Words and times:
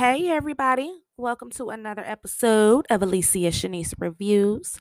Hey, 0.00 0.30
everybody. 0.30 1.02
Welcome 1.18 1.50
to 1.50 1.68
another 1.68 2.00
episode 2.00 2.86
of 2.88 3.02
Alicia 3.02 3.50
Shanice 3.50 3.92
Reviews. 3.98 4.78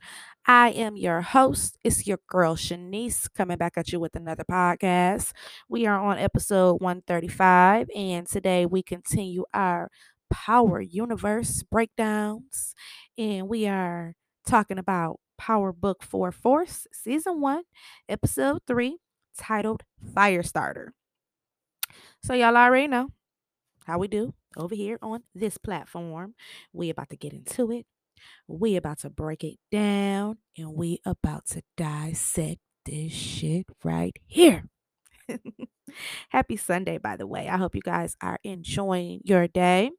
I 0.47 0.69
am 0.69 0.95
your 0.95 1.19
host. 1.19 1.77
It's 1.83 2.07
your 2.07 2.19
girl 2.29 2.55
Shanice 2.55 3.27
coming 3.33 3.57
back 3.57 3.73
at 3.75 3.91
you 3.91 3.99
with 3.99 4.15
another 4.15 4.45
podcast. 4.49 5.33
We 5.67 5.85
are 5.85 5.99
on 5.99 6.17
episode 6.19 6.79
135, 6.79 7.89
and 7.93 8.27
today 8.27 8.65
we 8.65 8.81
continue 8.81 9.43
our 9.53 9.91
Power 10.31 10.79
Universe 10.79 11.63
breakdowns. 11.63 12.73
And 13.17 13.49
we 13.49 13.67
are 13.67 14.13
talking 14.47 14.77
about 14.77 15.19
Power 15.37 15.73
Book 15.73 16.01
4 16.01 16.31
Force, 16.31 16.87
Season 16.93 17.41
1, 17.41 17.63
Episode 18.07 18.61
3, 18.65 18.99
titled 19.37 19.83
Firestarter. 20.01 20.91
So, 22.23 22.33
y'all 22.33 22.55
already 22.55 22.87
know 22.87 23.09
how 23.85 23.97
we 23.97 24.07
do 24.07 24.33
over 24.57 24.75
here 24.75 24.97
on 25.01 25.23
this 25.33 25.57
platform. 25.57 26.35
We 26.73 26.89
about 26.89 27.09
to 27.09 27.17
get 27.17 27.33
into 27.33 27.71
it. 27.71 27.85
We 28.47 28.75
about 28.75 28.99
to 28.99 29.09
break 29.09 29.43
it 29.43 29.57
down 29.71 30.37
and 30.57 30.75
we 30.75 30.99
about 31.05 31.47
to 31.47 31.61
dissect 31.77 32.59
this 32.85 33.11
shit 33.11 33.65
right 33.83 34.15
here. 34.25 34.65
Happy 36.29 36.57
Sunday, 36.57 36.97
by 36.97 37.15
the 37.15 37.27
way. 37.27 37.47
I 37.47 37.57
hope 37.57 37.75
you 37.75 37.81
guys 37.81 38.15
are 38.21 38.39
enjoying 38.43 39.21
your 39.23 39.47
day. 39.47 39.91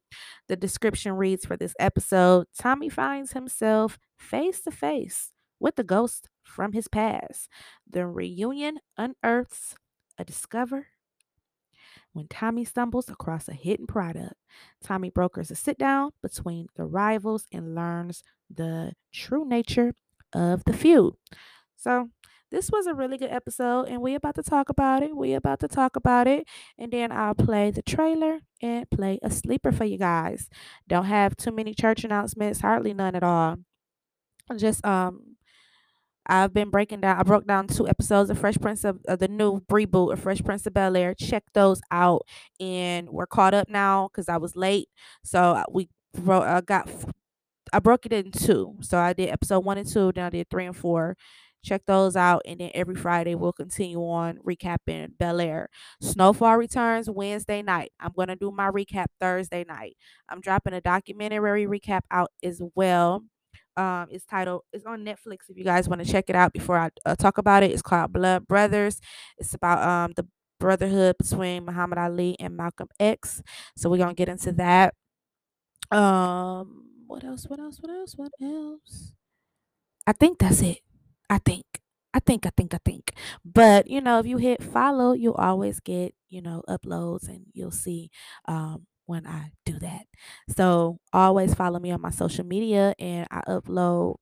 The 0.47 0.55
description 0.55 1.13
reads 1.13 1.45
for 1.45 1.57
this 1.57 1.73
episode 1.79 2.47
Tommy 2.57 2.89
finds 2.89 3.33
himself 3.33 3.97
face 4.17 4.61
to 4.61 4.71
face 4.71 5.31
with 5.59 5.75
the 5.75 5.83
ghost 5.83 6.29
from 6.43 6.73
his 6.73 6.87
past. 6.87 7.47
The 7.89 8.07
reunion 8.07 8.79
unearths 8.97 9.75
a 10.17 10.25
discover 10.25 10.87
when 12.13 12.27
Tommy 12.27 12.65
stumbles 12.65 13.09
across 13.09 13.47
a 13.47 13.53
hidden 13.53 13.87
product. 13.87 14.33
Tommy 14.83 15.09
brokers 15.09 15.51
a 15.51 15.55
sit 15.55 15.77
down 15.77 16.11
between 16.21 16.67
the 16.75 16.85
rivals 16.85 17.47
and 17.51 17.75
learns 17.75 18.23
the 18.49 18.93
true 19.11 19.45
nature 19.45 19.93
of 20.33 20.63
the 20.65 20.73
feud. 20.73 21.13
So, 21.75 22.09
this 22.51 22.69
was 22.69 22.85
a 22.85 22.93
really 22.93 23.17
good 23.17 23.31
episode, 23.31 23.87
and 23.87 24.01
we 24.01 24.13
about 24.13 24.35
to 24.35 24.43
talk 24.43 24.67
about 24.67 25.03
it. 25.03 25.15
We 25.15 25.33
about 25.33 25.61
to 25.61 25.69
talk 25.69 25.95
about 25.95 26.27
it, 26.27 26.45
and 26.77 26.91
then 26.91 27.09
I'll 27.09 27.33
play 27.33 27.71
the 27.71 27.81
trailer 27.81 28.39
and 28.61 28.89
play 28.89 29.19
a 29.23 29.31
sleeper 29.31 29.71
for 29.71 29.85
you 29.85 29.97
guys. 29.97 30.49
Don't 30.85 31.05
have 31.05 31.37
too 31.37 31.51
many 31.51 31.73
church 31.73 32.03
announcements, 32.03 32.59
hardly 32.59 32.93
none 32.93 33.15
at 33.15 33.23
all. 33.23 33.57
Just 34.57 34.85
um 34.85 35.37
I've 36.27 36.53
been 36.53 36.69
breaking 36.69 37.01
down. 37.01 37.19
I 37.19 37.23
broke 37.23 37.47
down 37.47 37.67
two 37.67 37.87
episodes 37.87 38.29
of 38.29 38.37
Fresh 38.37 38.57
Prince 38.61 38.83
of, 38.83 38.99
the 39.03 39.27
new 39.27 39.61
reboot 39.61 40.13
of 40.13 40.19
Fresh 40.19 40.43
Prince 40.43 40.65
of 40.67 40.73
Bel 40.73 40.95
Air. 40.95 41.13
Check 41.15 41.43
those 41.53 41.81
out, 41.91 42.25
and 42.59 43.09
we're 43.09 43.25
caught 43.25 43.53
up 43.53 43.69
now 43.69 44.07
because 44.07 44.29
I 44.29 44.37
was 44.37 44.55
late. 44.55 44.89
So 45.23 45.41
uh, 45.41 45.63
we 45.71 45.89
wrote. 46.17 46.43
I 46.43 46.61
got. 46.61 46.89
I 47.73 47.79
broke 47.79 48.05
it 48.05 48.13
in 48.13 48.31
two. 48.31 48.75
So 48.81 48.97
I 48.97 49.13
did 49.13 49.29
episode 49.29 49.65
one 49.65 49.77
and 49.77 49.87
two. 49.87 50.11
Then 50.13 50.25
I 50.25 50.29
did 50.29 50.49
three 50.49 50.65
and 50.65 50.75
four. 50.75 51.17
Check 51.63 51.83
those 51.85 52.15
out, 52.15 52.41
and 52.45 52.59
then 52.59 52.71
every 52.73 52.95
Friday 52.95 53.35
we'll 53.35 53.53
continue 53.53 53.99
on 53.99 54.37
recapping 54.37 55.17
Bel 55.19 55.39
Air. 55.39 55.69
Snowfall 56.01 56.57
returns 56.57 57.09
Wednesday 57.09 57.61
night. 57.61 57.91
I'm 57.99 58.11
gonna 58.17 58.35
do 58.35 58.51
my 58.51 58.69
recap 58.69 59.07
Thursday 59.19 59.63
night. 59.67 59.95
I'm 60.29 60.41
dropping 60.41 60.73
a 60.73 60.81
documentary 60.81 61.65
recap 61.67 62.01
out 62.09 62.31
as 62.43 62.61
well 62.75 63.23
um, 63.77 64.07
it's 64.11 64.25
titled. 64.25 64.63
It's 64.73 64.85
on 64.85 65.03
Netflix. 65.05 65.49
If 65.49 65.57
you 65.57 65.63
guys 65.63 65.87
want 65.89 66.03
to 66.05 66.11
check 66.11 66.25
it 66.29 66.35
out 66.35 66.53
before 66.53 66.77
I 66.77 66.89
uh, 67.05 67.15
talk 67.15 67.37
about 67.37 67.63
it, 67.63 67.71
it's 67.71 67.81
called 67.81 68.13
Blood 68.13 68.47
Brothers. 68.47 68.99
It's 69.37 69.53
about 69.53 69.81
um 69.87 70.13
the 70.15 70.27
brotherhood 70.59 71.17
between 71.17 71.65
Muhammad 71.65 71.97
Ali 71.97 72.35
and 72.39 72.55
Malcolm 72.55 72.89
X. 72.99 73.41
So 73.75 73.89
we're 73.89 73.97
gonna 73.97 74.13
get 74.13 74.29
into 74.29 74.51
that. 74.53 74.93
Um, 75.91 76.85
what 77.07 77.23
else? 77.23 77.45
What 77.47 77.59
else? 77.59 77.77
What 77.81 77.91
else? 77.91 78.13
What 78.15 78.31
else? 78.41 79.13
I 80.07 80.13
think 80.13 80.39
that's 80.39 80.61
it. 80.61 80.79
I 81.29 81.37
think. 81.39 81.65
I 82.13 82.19
think, 82.19 82.45
I 82.45 82.51
think, 82.57 82.73
I 82.73 82.79
think. 82.83 83.13
But 83.45 83.87
you 83.87 84.01
know, 84.01 84.19
if 84.19 84.25
you 84.25 84.37
hit 84.37 84.63
follow, 84.63 85.13
you'll 85.13 85.33
always 85.35 85.79
get, 85.79 86.13
you 86.29 86.41
know, 86.41 86.63
uploads 86.67 87.27
and 87.29 87.45
you'll 87.53 87.71
see 87.71 88.09
um 88.47 88.85
when 89.05 89.27
I 89.27 89.51
do 89.65 89.79
that. 89.79 90.05
So 90.55 90.99
always 91.13 91.53
follow 91.53 91.79
me 91.79 91.91
on 91.91 92.01
my 92.01 92.11
social 92.11 92.45
media 92.45 92.93
and 92.99 93.27
I 93.31 93.41
upload, 93.41 94.17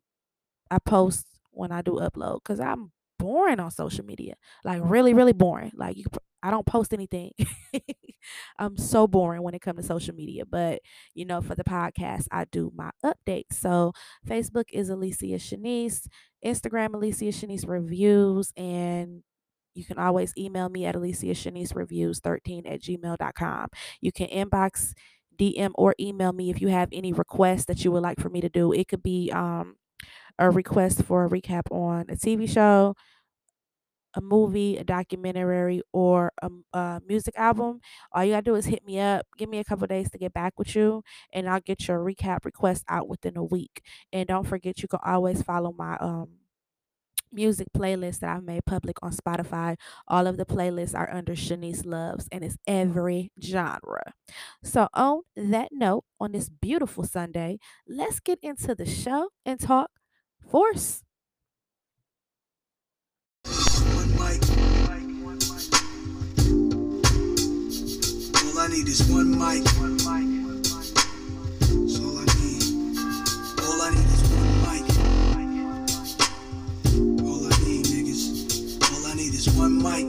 I 0.72 0.80
post 0.80 1.26
when 1.52 1.72
I 1.72 1.82
do 1.82 1.94
upload 1.94 2.40
because 2.44 2.60
I'm 2.60 2.92
boring 3.18 3.60
on 3.60 3.72
social 3.72 4.06
media. 4.06 4.36
Like 4.64 4.82
really, 4.84 5.14
really 5.14 5.34
boring. 5.34 5.72
Like 5.76 5.98
you 5.98 6.06
I 6.42 6.52
don't 6.52 6.66
post 6.66 6.94
anything. 6.94 7.32
I'm 8.60 8.78
so 8.78 9.08
boring 9.08 9.44
when 9.44 9.54
it 9.54 9.62
comes 9.62 9.82
to 9.82 9.86
social 9.86 10.16
media. 10.16 10.46
But 10.46 10.82
you 11.14 11.26
know, 11.26 11.42
for 11.42 11.56
the 11.56 11.64
podcast, 11.64 12.28
I 12.32 12.46
do 12.46 12.72
my 12.76 12.92
updates. 13.06 13.54
So 13.54 13.94
Facebook 14.28 14.66
is 14.72 14.90
Alicia 14.90 15.36
Shanice, 15.36 16.08
Instagram 16.46 16.94
Alicia 16.94 17.26
Shanice 17.26 17.68
Reviews, 17.68 18.54
and 18.56 19.24
you 19.74 19.86
can 19.86 19.98
always 19.98 20.34
email 20.38 20.70
me 20.70 20.86
at 20.86 20.96
Alicia 20.96 21.28
Shanice 21.28 21.76
Reviews 21.76 22.20
13 22.20 22.66
at 22.66 22.82
gmail.com. 22.82 23.68
You 24.02 24.12
can 24.12 24.28
inbox, 24.28 24.94
DM, 25.38 25.72
or 25.76 25.96
email 26.00 26.34
me 26.34 26.50
if 26.50 26.62
you 26.62 26.68
have 26.70 26.90
any 26.92 27.14
requests 27.14 27.66
that 27.66 27.84
you 27.84 27.92
would 27.92 28.04
like 28.04 28.20
for 28.20 28.30
me 28.30 28.42
to 28.42 28.50
do. 28.50 28.74
It 28.74 28.88
could 28.88 29.04
be 29.04 29.32
um, 29.32 29.76
a 30.38 30.50
request 30.50 31.04
for 31.04 31.26
a 31.26 31.30
recap 31.30 31.72
on 31.72 32.06
a 32.10 32.16
TV 32.16 32.50
show, 32.50 32.96
a 34.16 34.22
movie, 34.22 34.78
a 34.78 34.84
documentary, 34.84 35.82
or 35.94 36.32
a, 36.42 36.50
a, 36.74 37.02
music 37.08 37.36
album, 37.38 37.80
all 38.12 38.24
you 38.24 38.32
gotta 38.34 38.44
do 38.44 38.56
is 38.56 38.66
hit 38.66 38.84
me 38.86 39.00
up. 39.00 39.26
Give 39.38 39.50
me 39.50 39.60
a 39.60 39.64
couple 39.64 39.86
days 39.88 40.10
to 40.12 40.18
get 40.18 40.34
back 40.34 40.54
with 40.58 40.76
you, 40.76 41.04
and 41.32 41.48
I'll 41.48 41.62
get 41.62 41.88
your 41.88 42.00
recap 42.00 42.46
request 42.46 42.84
out 42.90 43.08
within 43.08 43.38
a 43.38 43.44
week. 43.44 43.82
And 44.12 44.28
don't 44.28 44.48
forget, 44.48 44.82
you 44.82 44.88
can 44.88 45.00
always 45.06 45.44
follow 45.44 45.74
my 45.78 45.96
um 45.98 46.30
music 47.32 47.68
playlist 47.76 48.20
that 48.20 48.36
I've 48.36 48.44
made 48.44 48.66
public 48.66 48.98
on 49.02 49.12
Spotify. 49.12 49.78
All 50.08 50.28
of 50.28 50.38
the 50.38 50.46
playlists 50.46 50.98
are 50.98 51.12
under 51.14 51.34
Shanice 51.34 51.86
Loves 51.86 52.28
and 52.32 52.44
it's 52.44 52.58
every 52.68 53.32
genre. 53.42 54.14
So, 54.64 54.88
on 54.94 55.22
that 55.36 55.70
note, 55.72 56.04
on 56.20 56.32
this 56.32 56.50
beautiful 56.50 57.04
Sunday, 57.04 57.60
let's 57.88 58.20
get 58.20 58.40
into 58.42 58.76
the 58.76 58.86
show 58.86 59.30
and 59.46 59.60
talk 59.60 59.92
force. 60.50 61.04
One 63.46 64.12
mic. 64.12 64.42
All 68.36 68.60
I 68.60 68.68
need 68.68 68.88
is 68.88 69.10
one 69.10 69.32
mic. 69.32 69.68
One 69.80 69.96
mic. 69.98 70.29
One 79.60 79.84
mic. 79.84 80.08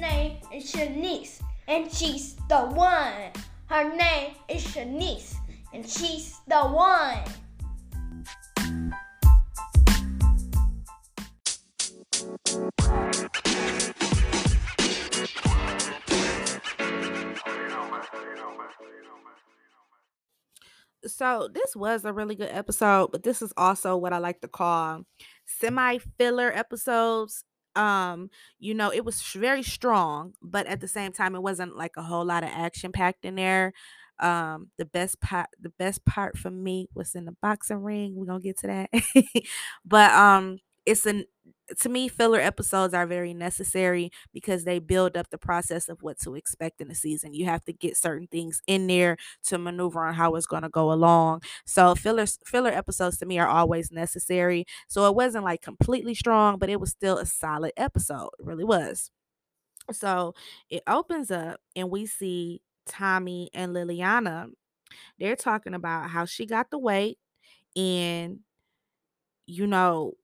Name 0.00 0.38
is 0.54 0.72
Shanice, 0.72 1.42
and 1.68 1.92
she's 1.92 2.36
the 2.48 2.60
one. 2.72 3.30
Her 3.66 3.94
name 3.94 4.32
is 4.48 4.64
Shanice, 4.64 5.34
and 5.74 5.86
she's 5.86 6.40
the 6.48 6.60
one. 6.60 7.20
So 21.22 21.48
this 21.54 21.76
was 21.76 22.04
a 22.04 22.12
really 22.12 22.34
good 22.34 22.50
episode, 22.50 23.12
but 23.12 23.22
this 23.22 23.42
is 23.42 23.52
also 23.56 23.96
what 23.96 24.12
I 24.12 24.18
like 24.18 24.40
to 24.40 24.48
call 24.48 25.02
semi 25.46 25.98
filler 26.18 26.50
episodes. 26.52 27.44
Um, 27.76 28.28
you 28.58 28.74
know, 28.74 28.92
it 28.92 29.04
was 29.04 29.22
very 29.22 29.62
strong, 29.62 30.32
but 30.42 30.66
at 30.66 30.80
the 30.80 30.88
same 30.88 31.12
time, 31.12 31.36
it 31.36 31.42
wasn't 31.42 31.76
like 31.76 31.92
a 31.96 32.02
whole 32.02 32.24
lot 32.24 32.42
of 32.42 32.50
action 32.52 32.90
packed 32.90 33.24
in 33.24 33.36
there. 33.36 33.72
Um, 34.18 34.70
the 34.78 34.84
best 34.84 35.20
part, 35.20 35.46
the 35.60 35.70
best 35.78 36.04
part 36.04 36.36
for 36.36 36.50
me 36.50 36.88
was 36.92 37.14
in 37.14 37.24
the 37.26 37.36
boxing 37.40 37.84
ring. 37.84 38.16
We're 38.16 38.26
gonna 38.26 38.40
get 38.40 38.58
to 38.58 38.66
that, 38.66 38.90
but 39.84 40.10
um, 40.10 40.58
it's 40.86 41.06
an 41.06 41.24
to 41.80 41.88
me 41.88 42.08
filler 42.08 42.40
episodes 42.40 42.92
are 42.92 43.06
very 43.06 43.32
necessary 43.32 44.10
because 44.32 44.64
they 44.64 44.78
build 44.78 45.16
up 45.16 45.30
the 45.30 45.38
process 45.38 45.88
of 45.88 46.02
what 46.02 46.18
to 46.20 46.34
expect 46.34 46.80
in 46.80 46.88
the 46.88 46.94
season. 46.94 47.32
You 47.34 47.46
have 47.46 47.64
to 47.64 47.72
get 47.72 47.96
certain 47.96 48.26
things 48.26 48.60
in 48.66 48.86
there 48.88 49.16
to 49.44 49.58
maneuver 49.58 50.04
on 50.04 50.14
how 50.14 50.34
it's 50.34 50.46
going 50.46 50.62
to 50.64 50.68
go 50.68 50.92
along. 50.92 51.42
So 51.64 51.94
filler 51.94 52.26
filler 52.44 52.70
episodes 52.70 53.18
to 53.18 53.26
me 53.26 53.38
are 53.38 53.48
always 53.48 53.90
necessary. 53.92 54.66
So 54.88 55.06
it 55.08 55.14
wasn't 55.14 55.44
like 55.44 55.62
completely 55.62 56.14
strong 56.14 56.58
but 56.58 56.68
it 56.70 56.80
was 56.80 56.90
still 56.90 57.18
a 57.18 57.26
solid 57.26 57.72
episode. 57.76 58.30
It 58.38 58.44
really 58.44 58.64
was. 58.64 59.10
So 59.92 60.34
it 60.70 60.82
opens 60.86 61.30
up 61.30 61.60
and 61.76 61.90
we 61.90 62.06
see 62.06 62.62
tommy 62.86 63.50
and 63.54 63.74
liliana. 63.74 64.48
They're 65.18 65.36
talking 65.36 65.74
about 65.74 66.10
how 66.10 66.26
she 66.26 66.46
got 66.46 66.70
the 66.70 66.78
weight 66.78 67.18
and 67.76 68.40
you 69.46 69.66
know 69.66 70.14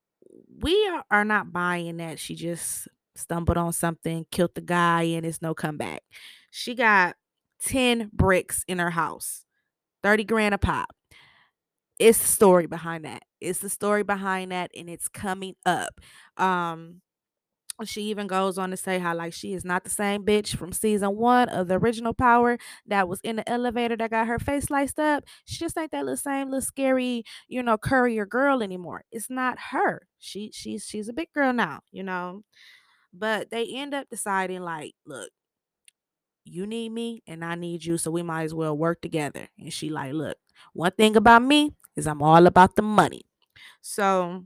we 0.61 0.91
are, 1.11 1.25
not 1.25 1.53
buying 1.53 1.99
that 1.99 2.19
she 2.19 2.35
just 2.35 2.89
stumbled 3.17 3.57
on 3.57 3.73
something, 3.73 4.27
killed 4.31 4.55
the 4.55 4.61
guy, 4.61 5.03
and 5.03 5.27
it's 5.27 5.43
no 5.43 5.55
comeback. 5.55 6.03
She 6.51 6.75
got 6.75 7.17
10 7.65 8.11
bricks 8.13 8.65
in 8.69 8.79
her 8.79 8.91
house, 8.91 9.45
30 10.03 10.25
grand 10.25 10.55
a 10.55 10.59
pop. 10.59 10.95
It's 11.99 12.19
the 12.19 12.27
story 12.27 12.67
behind 12.67 13.05
that. 13.05 13.23
It's 13.41 13.59
the 13.59 13.69
story 13.69 14.05
behind 14.05 14.53
that, 14.53 14.71
and 14.77 14.89
it's 14.89 15.09
coming 15.09 15.55
up. 15.67 16.01
Um, 16.37 17.01
she 17.87 18.03
even 18.03 18.27
goes 18.27 18.59
on 18.59 18.71
to 18.71 18.77
say 18.77 18.99
how 18.99 19.15
like 19.15 19.33
she 19.33 19.55
is 19.55 19.65
not 19.65 19.85
the 19.85 19.91
same 19.91 20.25
bitch 20.25 20.57
from 20.57 20.73
season 20.73 21.17
one 21.17 21.49
of 21.49 21.69
the 21.69 21.75
original 21.79 22.13
power 22.15 22.59
that 22.87 23.09
was 23.09 23.21
in 23.23 23.37
the 23.37 23.49
elevator 23.49 23.97
that 23.97 24.11
got 24.11 24.27
her 24.27 24.39
face 24.39 24.65
sliced 24.65 24.99
up. 24.99 25.25
She 25.45 25.59
just 25.59 25.79
ain't 25.79 25.93
that 25.93 26.05
little 26.05 26.17
same 26.17 26.49
little 26.49 26.61
scary 26.61 27.25
you 27.49 27.63
know 27.63 27.79
courier 27.79 28.27
girl 28.27 28.63
anymore. 28.63 29.05
It's 29.13 29.31
not 29.31 29.59
her. 29.71 30.07
She 30.19 30.51
she's 30.53 30.85
she's 30.85 31.09
a 31.09 31.13
big 31.13 31.33
girl 31.33 31.53
now 31.53 31.81
you 31.93 32.03
know? 32.03 32.43
But 33.13 33.51
they 33.51 33.67
end 33.75 33.95
up 33.95 34.09
deciding 34.11 34.63
like 34.63 34.95
look 35.07 35.31
you 36.45 36.67
need 36.67 36.91
me 36.91 37.23
and 37.27 37.45
i 37.45 37.55
need 37.55 37.85
you 37.85 37.99
so 37.99 38.11
we 38.11 38.23
might 38.23 38.45
as 38.45 38.55
well 38.55 38.77
work 38.77 39.01
together. 39.01 39.49
And 39.59 39.73
she 39.73 39.91
like 39.91 40.13
look 40.13 40.37
one 40.73 40.93
thing 40.93 41.17
about 41.17 41.43
me 41.43 41.75
is 41.97 42.07
i'm 42.07 42.23
all 42.23 42.47
about 42.47 42.77
the 42.77 42.83
money. 42.83 43.23
So 43.83 44.45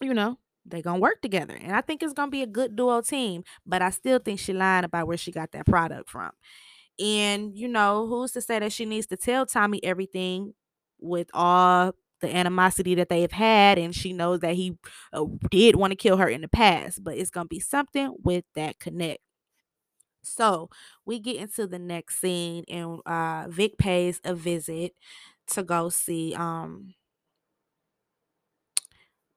you 0.00 0.14
know 0.14 0.38
they 0.66 0.82
gonna 0.82 0.98
work 0.98 1.20
together 1.22 1.54
and 1.60 1.74
i 1.74 1.80
think 1.80 2.02
it's 2.02 2.12
gonna 2.12 2.30
be 2.30 2.42
a 2.42 2.46
good 2.46 2.76
duo 2.76 3.00
team 3.00 3.42
but 3.66 3.82
i 3.82 3.90
still 3.90 4.18
think 4.18 4.38
she 4.38 4.52
lied 4.52 4.84
about 4.84 5.06
where 5.06 5.16
she 5.16 5.32
got 5.32 5.52
that 5.52 5.66
product 5.66 6.08
from. 6.10 6.30
And 6.98 7.56
you 7.56 7.68
know 7.68 8.06
who's 8.06 8.32
to 8.32 8.40
say 8.40 8.58
that 8.58 8.72
she 8.72 8.86
needs 8.86 9.06
to 9.08 9.16
tell 9.16 9.46
tommy 9.46 9.82
everything 9.84 10.54
with 10.98 11.28
all 11.34 11.92
the 12.22 12.34
animosity 12.34 12.94
that 12.94 13.10
they've 13.10 13.30
had 13.30 13.78
and 13.78 13.94
she 13.94 14.12
knows 14.14 14.40
that 14.40 14.54
he 14.54 14.78
uh, 15.12 15.24
did 15.50 15.76
want 15.76 15.90
to 15.90 15.96
kill 15.96 16.16
her 16.16 16.28
in 16.28 16.40
the 16.40 16.48
past 16.48 17.04
but 17.04 17.16
it's 17.18 17.30
gonna 17.30 17.46
be 17.48 17.60
something 17.60 18.14
with 18.24 18.44
that 18.54 18.78
connect. 18.78 19.20
So 20.22 20.70
we 21.04 21.20
get 21.20 21.36
into 21.36 21.66
the 21.66 21.78
next 21.78 22.20
scene 22.20 22.64
and 22.68 23.00
uh 23.06 23.46
vic 23.48 23.78
pays 23.78 24.20
a 24.24 24.34
visit 24.34 24.92
to 25.48 25.62
go 25.62 25.88
see 25.88 26.34
um 26.34 26.94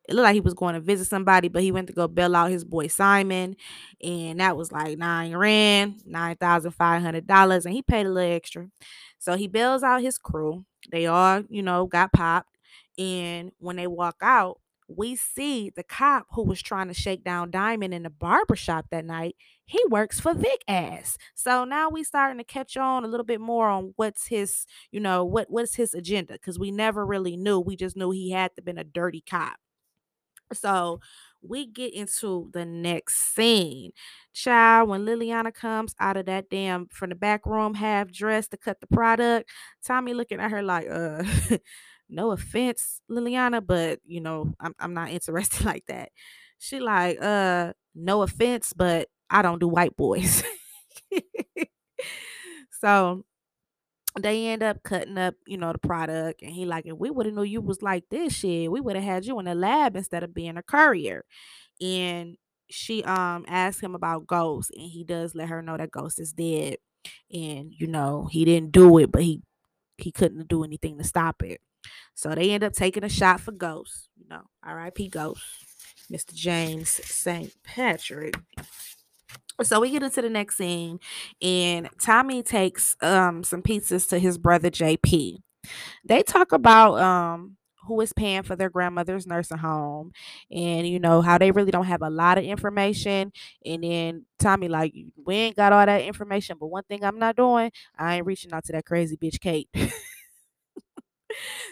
it 0.10 0.16
looked 0.16 0.24
like 0.24 0.34
he 0.34 0.42
was 0.42 0.56
going 0.56 0.74
to 0.74 0.82
visit 0.82 1.06
somebody, 1.06 1.50
but 1.50 1.62
he 1.62 1.72
went 1.72 1.88
to 1.88 1.94
go 1.94 2.08
bail 2.08 2.36
out 2.36 2.50
his 2.50 2.66
boy 2.66 2.88
Simon, 2.88 3.56
and 4.04 4.40
that 4.40 4.58
was 4.58 4.72
like 4.72 4.98
nine 4.98 5.36
rand, 5.36 6.02
nine 6.06 6.36
thousand 6.36 6.72
five 6.72 7.02
hundred 7.02 7.28
dollars, 7.28 7.66
and 7.66 7.76
he 7.76 7.84
paid 7.84 8.08
a 8.08 8.10
little 8.10 8.34
extra. 8.34 8.68
So 9.20 9.36
he 9.38 9.48
bails 9.48 9.84
out 9.84 10.02
his 10.02 10.18
crew. 10.18 10.66
They 10.92 11.06
all, 11.06 11.44
you 11.50 11.62
know, 11.62 11.86
got 11.86 12.12
popped, 12.14 12.58
and 12.98 13.52
when 13.60 13.76
they 13.76 13.88
walk 13.88 14.16
out, 14.22 14.60
we 14.88 15.16
see 15.16 15.70
the 15.70 15.84
cop 15.84 16.26
who 16.32 16.44
was 16.44 16.62
trying 16.62 16.88
to 16.88 16.94
shake 16.96 17.24
down 17.24 17.52
Diamond 17.52 17.94
in 17.94 18.04
the 18.04 18.10
barber 18.10 18.56
shop 18.56 18.88
that 18.90 19.06
night. 19.06 19.36
He 19.66 19.80
works 19.90 20.20
for 20.20 20.34
Vic 20.34 20.64
ass. 20.68 21.16
So 21.36 21.64
now 21.64 21.90
we 21.90 22.04
starting 22.04 22.40
to 22.40 22.44
catch 22.44 22.76
on 22.76 23.04
a 23.04 23.08
little 23.08 23.26
bit 23.26 23.40
more 23.40 23.70
on 23.70 23.94
what's 23.98 24.26
his, 24.28 24.66
you 24.92 25.00
know, 25.00 25.24
what 25.24 25.52
what's 25.52 25.76
his 25.76 25.94
agenda 25.94 26.34
because 26.34 26.58
we 26.58 26.72
never 26.72 27.06
really 27.06 27.38
knew. 27.38 27.60
We 27.60 27.76
just 27.76 27.96
knew 27.96 28.10
he 28.10 28.32
had 28.32 28.56
to 28.56 28.64
been 28.64 28.80
a 28.80 28.84
dirty 28.84 29.22
cop. 29.22 29.58
So 30.54 31.00
we 31.42 31.66
get 31.66 31.94
into 31.94 32.50
the 32.54 32.66
next 32.66 33.34
scene. 33.36 33.92
Child, 34.34 34.90
when 34.90 35.06
Liliana 35.06 35.54
comes 35.54 35.96
out 36.00 36.18
of 36.18 36.26
that 36.26 36.50
damn 36.50 36.88
from 36.88 37.10
the 37.10 37.16
back 37.16 37.46
room, 37.46 37.74
half 37.76 38.12
dressed 38.12 38.52
to 38.52 38.58
cut 38.58 38.80
the 38.82 38.88
product, 38.88 39.50
Tommy 39.86 40.14
looking 40.14 40.40
at 40.40 40.52
her 40.52 40.62
like, 40.62 40.88
uh, 40.90 41.24
no 42.10 42.32
offense, 42.32 43.02
Liliana, 43.10 43.66
but 43.66 44.00
you 44.06 44.22
know, 44.22 44.54
I'm 44.60 44.76
I'm 44.80 44.94
not 44.94 45.10
interested 45.10 45.66
like 45.66 45.86
that. 45.88 46.12
She 46.58 46.80
like, 46.80 47.22
uh, 47.22 47.74
no 47.96 48.22
offense, 48.22 48.74
but 48.76 49.08
I 49.30 49.42
don't 49.42 49.60
do 49.60 49.68
white 49.68 49.96
boys. 49.96 50.44
so 52.82 53.24
they 54.22 54.48
end 54.48 54.64
up 54.64 54.84
cutting 54.84 55.18
up, 55.18 55.36
you 55.48 55.58
know, 55.58 55.72
the 55.72 55.80
product, 55.80 56.42
and 56.42 56.52
he 56.52 56.66
like, 56.66 56.86
if 56.86 56.98
we 56.98 57.10
would 57.10 57.26
have 57.26 57.36
knew 57.36 57.44
you 57.44 57.62
was 57.62 57.82
like 57.82 58.06
this 58.10 58.34
shit, 58.34 58.72
we 58.72 58.82
would 58.82 58.96
have 58.96 59.06
had 59.06 59.26
you 59.26 59.40
in 59.40 59.46
the 59.46 59.56
lab 59.56 59.96
instead 59.96 60.24
of 60.24 60.34
being 60.34 60.58
a 60.58 60.64
courier. 60.64 61.26
And 61.82 62.38
she 62.70 63.04
um 63.04 63.46
asked 63.48 63.82
him 63.82 63.96
about 63.96 64.28
Ghost, 64.28 64.72
and 64.76 64.90
he 64.90 65.04
does 65.04 65.36
let 65.36 65.50
her 65.50 65.62
know 65.62 65.78
that 65.78 65.92
Ghost 65.92 66.20
is 66.20 66.34
dead, 66.34 66.78
and 67.32 67.72
you 67.74 67.88
know 67.88 68.28
he 68.32 68.46
didn't 68.46 68.72
do 68.72 68.98
it, 69.00 69.12
but 69.12 69.24
he 69.24 69.42
he 69.98 70.12
couldn't 70.12 70.48
do 70.48 70.64
anything 70.64 70.98
to 70.98 71.04
stop 71.04 71.44
it. 71.44 71.62
So 72.16 72.36
they 72.36 72.52
end 72.52 72.64
up 72.64 72.74
taking 72.74 73.04
a 73.04 73.10
shot 73.10 73.42
for 73.42 73.52
Ghost, 73.52 74.10
you 74.18 74.28
know, 74.30 74.44
R.I.P. 74.64 75.10
Ghost, 75.10 75.42
Mr. 76.12 76.34
James 76.34 76.90
St. 76.90 77.54
Patrick. 77.64 78.36
So 79.62 79.82
we 79.82 79.90
get 79.92 80.04
into 80.04 80.22
the 80.22 80.30
next 80.30 80.56
scene, 80.58 81.00
and 81.42 81.90
Tommy 82.00 82.44
takes 82.44 82.96
um 83.02 83.44
some 83.44 83.62
pizzas 83.62 84.08
to 84.10 84.20
his 84.20 84.38
brother 84.38 84.70
JP. 84.70 85.38
They 86.06 86.24
talk 86.24 86.52
about 86.52 87.00
um 87.00 87.58
who 87.88 88.00
is 88.02 88.14
paying 88.14 88.44
for 88.44 88.56
their 88.56 88.70
grandmother's 88.70 89.26
nursing 89.26 89.58
home 89.58 90.12
and 90.52 90.88
you 90.88 91.00
know 91.00 91.22
how 91.22 91.38
they 91.40 91.50
really 91.52 91.72
don't 91.72 91.86
have 91.86 92.04
a 92.04 92.10
lot 92.10 92.38
of 92.38 92.44
information 92.44 93.32
and 93.66 93.84
then 93.84 94.26
tommy 94.38 94.68
like 94.68 94.94
we 95.26 95.36
ain't 95.36 95.56
got 95.56 95.74
all 95.74 95.86
that 95.86 96.04
information 96.04 96.56
but 96.60 96.68
one 96.68 96.84
thing 96.84 97.04
i'm 97.04 97.18
not 97.18 97.36
doing 97.36 97.72
i 97.98 98.18
ain't 98.18 98.28
reaching 98.28 98.54
out 98.54 98.64
to 98.64 98.72
that 98.74 98.86
crazy 98.86 99.18
bitch 99.18 99.40
kate 99.40 99.68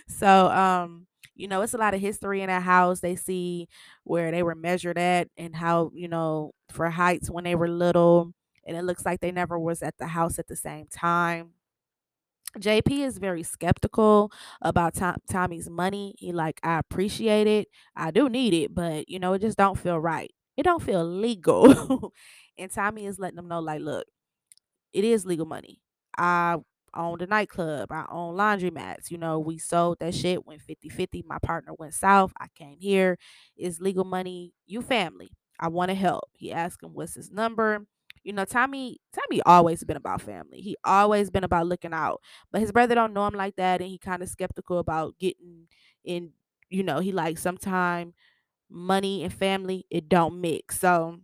so 0.08 0.48
um 0.50 1.06
you 1.38 1.48
know, 1.48 1.62
it's 1.62 1.74
a 1.74 1.78
lot 1.78 1.94
of 1.94 2.02
history 2.02 2.42
in 2.42 2.48
that 2.48 2.64
house. 2.64 3.00
They 3.00 3.16
see 3.16 3.68
where 4.04 4.32
they 4.32 4.44
were 4.44 4.56
measured 4.56 4.98
at 4.98 5.30
and 5.38 5.56
how, 5.56 5.92
you 5.94 6.08
know, 6.08 6.52
for 6.70 6.90
heights 6.90 7.30
when 7.30 7.44
they 7.44 7.56
were 7.56 7.68
little. 7.70 8.34
And 8.66 8.76
it 8.78 8.84
looks 8.84 9.06
like 9.06 9.22
they 9.22 9.32
never 9.32 9.58
was 9.60 9.82
at 9.82 9.98
the 9.98 10.08
house 10.08 10.40
at 10.40 10.48
the 10.48 10.56
same 10.56 10.88
time. 10.88 11.52
JP 12.60 13.04
is 13.04 13.18
very 13.20 13.44
skeptical 13.44 14.32
about 14.62 14.96
Tom- 14.96 15.18
Tommy's 15.30 15.70
money. 15.70 16.16
He 16.18 16.32
like, 16.32 16.60
I 16.64 16.80
appreciate 16.80 17.46
it. 17.48 17.68
I 17.96 18.12
do 18.12 18.30
need 18.30 18.54
it, 18.54 18.74
but 18.74 19.10
you 19.10 19.20
know, 19.20 19.34
it 19.34 19.42
just 19.42 19.58
don't 19.58 19.78
feel 19.78 20.00
right. 20.00 20.32
It 20.56 20.64
don't 20.64 20.82
feel 20.82 21.06
legal. 21.06 22.14
and 22.58 22.72
Tommy 22.72 23.06
is 23.06 23.20
letting 23.20 23.36
them 23.36 23.48
know, 23.48 23.60
like, 23.60 23.82
look, 23.82 24.06
it 24.94 25.04
is 25.04 25.26
legal 25.26 25.46
money. 25.46 25.82
I 26.18 26.58
owned 26.98 27.22
a 27.22 27.28
nightclub. 27.28 27.92
I 27.92 28.06
own 28.10 28.36
laundromats. 28.36 29.12
You 29.12 29.18
know, 29.18 29.40
we 29.40 29.58
sold 29.58 30.00
that 30.00 30.16
shit, 30.16 30.46
went 30.46 30.62
50 30.62 30.90
50. 30.90 31.24
My 31.28 31.40
partner 31.40 31.74
went 31.78 31.94
south. 31.94 32.34
I 32.40 32.48
came 32.56 32.80
here. 32.80 33.18
It's 33.56 33.80
legal 33.80 34.06
money. 34.06 34.54
You 34.66 34.82
family. 34.82 35.30
I 35.60 35.70
want 35.70 35.90
to 35.90 35.96
help. 35.96 36.30
He 36.34 36.52
asked 36.52 36.84
him 36.84 36.94
what's 36.94 37.16
his 37.16 37.32
number. 37.32 37.86
You 38.24 38.34
know, 38.34 38.46
Tommy, 38.46 38.98
Tommy 39.14 39.42
always 39.46 39.84
been 39.84 39.96
about 39.98 40.22
family. 40.22 40.60
He 40.60 40.76
always 40.84 41.30
been 41.30 41.46
about 41.46 41.68
looking 41.68 41.94
out. 41.94 42.22
But 42.52 42.62
his 42.62 42.72
brother 42.74 42.94
don't 42.96 43.14
know 43.14 43.26
him 43.26 43.36
like 43.36 43.56
that, 43.56 43.82
and 43.82 43.90
he 43.90 43.98
kind 43.98 44.22
of 44.22 44.30
skeptical 44.30 44.80
about 44.80 45.18
getting 45.20 45.68
in. 46.04 46.32
You 46.70 46.84
know, 46.84 47.00
he 47.00 47.14
like 47.14 47.38
sometime 47.38 48.14
money 48.70 49.24
and 49.24 49.34
family 49.34 49.86
it 49.90 50.10
don't 50.10 50.42
mix. 50.42 50.80
So 50.80 51.20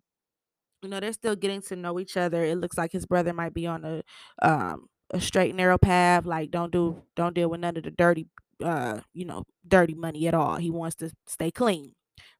you 0.81 0.89
know 0.89 0.99
they're 0.99 1.13
still 1.13 1.35
getting 1.35 1.61
to 1.63 1.75
know 1.75 1.99
each 1.99 2.17
other. 2.17 2.43
It 2.43 2.57
looks 2.57 2.77
like 2.77 2.91
his 2.91 3.05
brother 3.05 3.33
might 3.33 3.53
be 3.53 3.67
on 3.67 3.85
a 3.85 4.03
um 4.47 4.87
a 5.13 5.21
straight 5.21 5.55
narrow 5.55 5.77
path. 5.79 6.25
Like 6.25 6.51
don't 6.51 6.71
do 6.73 7.03
don't 7.15 7.35
deal 7.35 7.49
with 7.49 7.61
none 7.61 7.77
of 7.77 7.83
the 7.83 7.91
dirty 7.91 8.27
uh 8.63 9.01
you 9.13 9.25
know 9.25 9.45
dirty 9.67 9.95
money 9.95 10.27
at 10.27 10.33
all. 10.35 10.57
He 10.57 10.71
wants 10.71 10.95
to 10.97 11.11
stay 11.27 11.51
clean, 11.51 11.93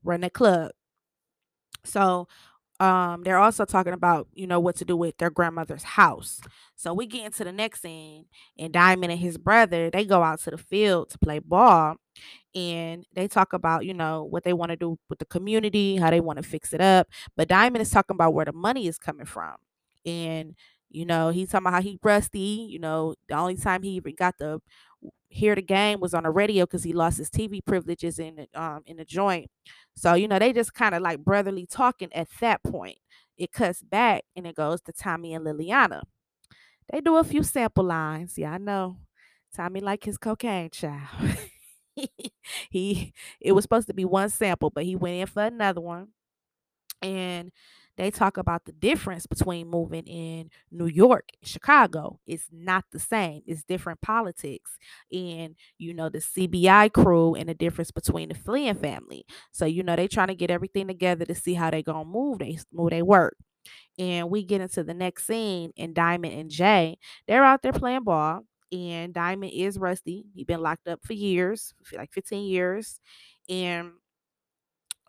run 0.03 0.23
a 0.25 0.31
club. 0.31 0.71
So 1.83 2.27
um 2.79 3.23
they're 3.23 3.39
also 3.39 3.65
talking 3.65 3.93
about 3.93 4.27
you 4.33 4.47
know 4.47 4.59
what 4.59 4.75
to 4.77 4.85
do 4.85 4.97
with 4.97 5.17
their 5.17 5.29
grandmother's 5.29 5.83
house. 5.83 6.41
So 6.75 6.93
we 6.93 7.07
get 7.07 7.25
into 7.25 7.43
the 7.43 7.51
next 7.51 7.81
scene, 7.83 8.25
and 8.57 8.73
Diamond 8.73 9.11
and 9.13 9.21
his 9.21 9.37
brother 9.37 9.89
they 9.91 10.05
go 10.05 10.23
out 10.23 10.41
to 10.41 10.51
the 10.51 10.57
field 10.57 11.09
to 11.11 11.19
play 11.19 11.39
ball, 11.39 11.97
and 12.55 13.05
they 13.15 13.27
talk 13.27 13.53
about 13.53 13.85
you 13.85 13.93
know 13.93 14.23
what 14.25 14.43
they 14.43 14.53
want 14.53 14.71
to 14.71 14.77
do 14.77 14.99
with 15.09 15.19
the 15.19 15.25
community, 15.25 15.97
how 15.97 16.11
they 16.11 16.21
want 16.21 16.37
to 16.37 16.43
fix 16.43 16.73
it 16.73 16.81
up. 16.81 17.07
But 17.37 17.49
Diamond 17.49 17.81
is 17.83 17.91
talking 17.91 18.15
about 18.15 18.33
where 18.33 18.45
the 18.45 18.53
money 18.53 18.87
is 18.87 18.97
coming 18.99 19.25
from, 19.27 19.55
and 20.05 20.55
you 20.93 21.05
know, 21.05 21.29
he's 21.31 21.49
talking 21.51 21.67
about 21.67 21.75
how 21.75 21.81
he 21.83 21.99
rusty. 22.03 22.67
You 22.71 22.79
know, 22.79 23.15
the 23.29 23.35
only 23.35 23.57
time 23.57 23.83
he 23.83 23.91
even 23.91 24.15
got 24.17 24.37
to 24.39 24.61
hear 25.29 25.55
the 25.55 25.61
game 25.61 25.99
was 25.99 26.13
on 26.13 26.23
the 26.23 26.29
radio 26.29 26.65
because 26.65 26.83
he 26.83 26.93
lost 26.93 27.17
his 27.17 27.29
TV 27.29 27.61
privileges 27.61 28.19
in 28.19 28.35
the, 28.35 28.61
um 28.61 28.83
in 28.85 28.97
the 28.97 29.05
joint. 29.05 29.49
So 29.95 30.13
you 30.15 30.27
know, 30.27 30.39
they 30.39 30.53
just 30.53 30.73
kind 30.73 30.95
of 30.95 31.01
like 31.01 31.19
brotherly 31.23 31.65
talking 31.65 32.13
at 32.13 32.27
that 32.41 32.63
point. 32.63 32.97
It 33.37 33.51
cuts 33.51 33.81
back 33.83 34.23
and 34.35 34.47
it 34.47 34.55
goes 34.55 34.81
to 34.83 34.93
Tommy 34.93 35.33
and 35.33 35.45
Liliana. 35.45 36.03
They 36.91 37.01
do 37.01 37.17
a 37.17 37.23
few 37.23 37.43
sample 37.43 37.85
lines. 37.85 38.37
Yeah, 38.37 38.53
I 38.53 38.57
know. 38.57 38.97
Tommy 39.55 39.79
like 39.81 40.03
his 40.03 40.17
cocaine 40.17 40.69
child. 40.71 41.37
he 42.69 43.13
it 43.39 43.51
was 43.53 43.63
supposed 43.63 43.87
to 43.87 43.93
be 43.93 44.05
one 44.05 44.29
sample, 44.29 44.69
but 44.69 44.85
he 44.85 44.95
went 44.95 45.15
in 45.15 45.27
for 45.27 45.43
another 45.43 45.81
one. 45.81 46.09
And 47.01 47.51
they 47.97 48.11
talk 48.11 48.37
about 48.37 48.65
the 48.65 48.71
difference 48.71 49.27
between 49.27 49.69
moving 49.69 50.05
in 50.05 50.49
New 50.71 50.87
York 50.87 51.29
and 51.41 51.47
Chicago. 51.47 52.19
It's 52.25 52.47
not 52.51 52.85
the 52.91 52.99
same. 52.99 53.41
It's 53.45 53.63
different 53.63 54.01
politics. 54.01 54.71
And, 55.11 55.55
you 55.77 55.93
know, 55.93 56.09
the 56.09 56.21
CBI 56.21 56.89
crew 56.89 57.35
and 57.35 57.49
the 57.49 57.53
difference 57.53 57.91
between 57.91 58.29
the 58.29 58.35
Flynn 58.35 58.75
family. 58.75 59.25
So, 59.51 59.65
you 59.65 59.83
know, 59.83 59.95
they 59.95 60.07
trying 60.07 60.27
to 60.27 60.35
get 60.35 60.51
everything 60.51 60.87
together 60.87 61.25
to 61.25 61.35
see 61.35 61.53
how 61.53 61.69
they 61.69 61.83
gonna 61.83 62.05
move 62.05 62.39
they 62.39 62.57
move 62.71 62.89
they 62.91 63.01
work. 63.01 63.35
And 63.97 64.29
we 64.29 64.43
get 64.43 64.61
into 64.61 64.83
the 64.83 64.93
next 64.93 65.25
scene 65.27 65.71
and 65.77 65.93
Diamond 65.95 66.33
and 66.33 66.49
Jay, 66.49 66.97
they're 67.27 67.43
out 67.43 67.61
there 67.61 67.73
playing 67.73 68.03
ball. 68.03 68.45
And 68.71 69.13
Diamond 69.13 69.51
is 69.53 69.77
rusty. 69.77 70.25
He's 70.33 70.45
been 70.45 70.61
locked 70.61 70.87
up 70.87 70.99
for 71.05 71.13
years, 71.13 71.73
like 71.95 72.11
15 72.11 72.45
years. 72.47 72.99
And 73.47 73.91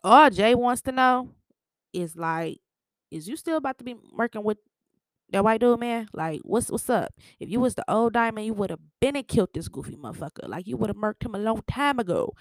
all 0.03 0.29
Jay 0.29 0.55
wants 0.55 0.81
to 0.83 0.91
know 0.91 1.31
is 1.93 2.15
like, 2.15 2.59
is 3.15 3.27
you 3.27 3.37
still 3.37 3.57
about 3.57 3.77
to 3.77 3.83
be 3.83 3.95
working 4.11 4.43
with 4.43 4.57
that 5.29 5.43
white 5.43 5.61
dude, 5.61 5.79
man? 5.79 6.07
Like, 6.13 6.41
what's 6.43 6.69
what's 6.69 6.89
up? 6.89 7.13
If 7.39 7.49
you 7.49 7.59
was 7.59 7.75
the 7.75 7.89
old 7.91 8.13
Diamond, 8.13 8.45
you 8.45 8.53
would 8.53 8.69
have 8.69 8.79
been 8.99 9.15
and 9.15 9.27
killed 9.27 9.49
this 9.53 9.67
goofy 9.67 9.95
motherfucker. 9.95 10.47
Like, 10.47 10.67
you 10.67 10.77
would 10.77 10.89
have 10.89 10.97
murked 10.97 11.25
him 11.25 11.35
a 11.35 11.39
long 11.39 11.61
time 11.67 11.99
ago. 11.99 12.33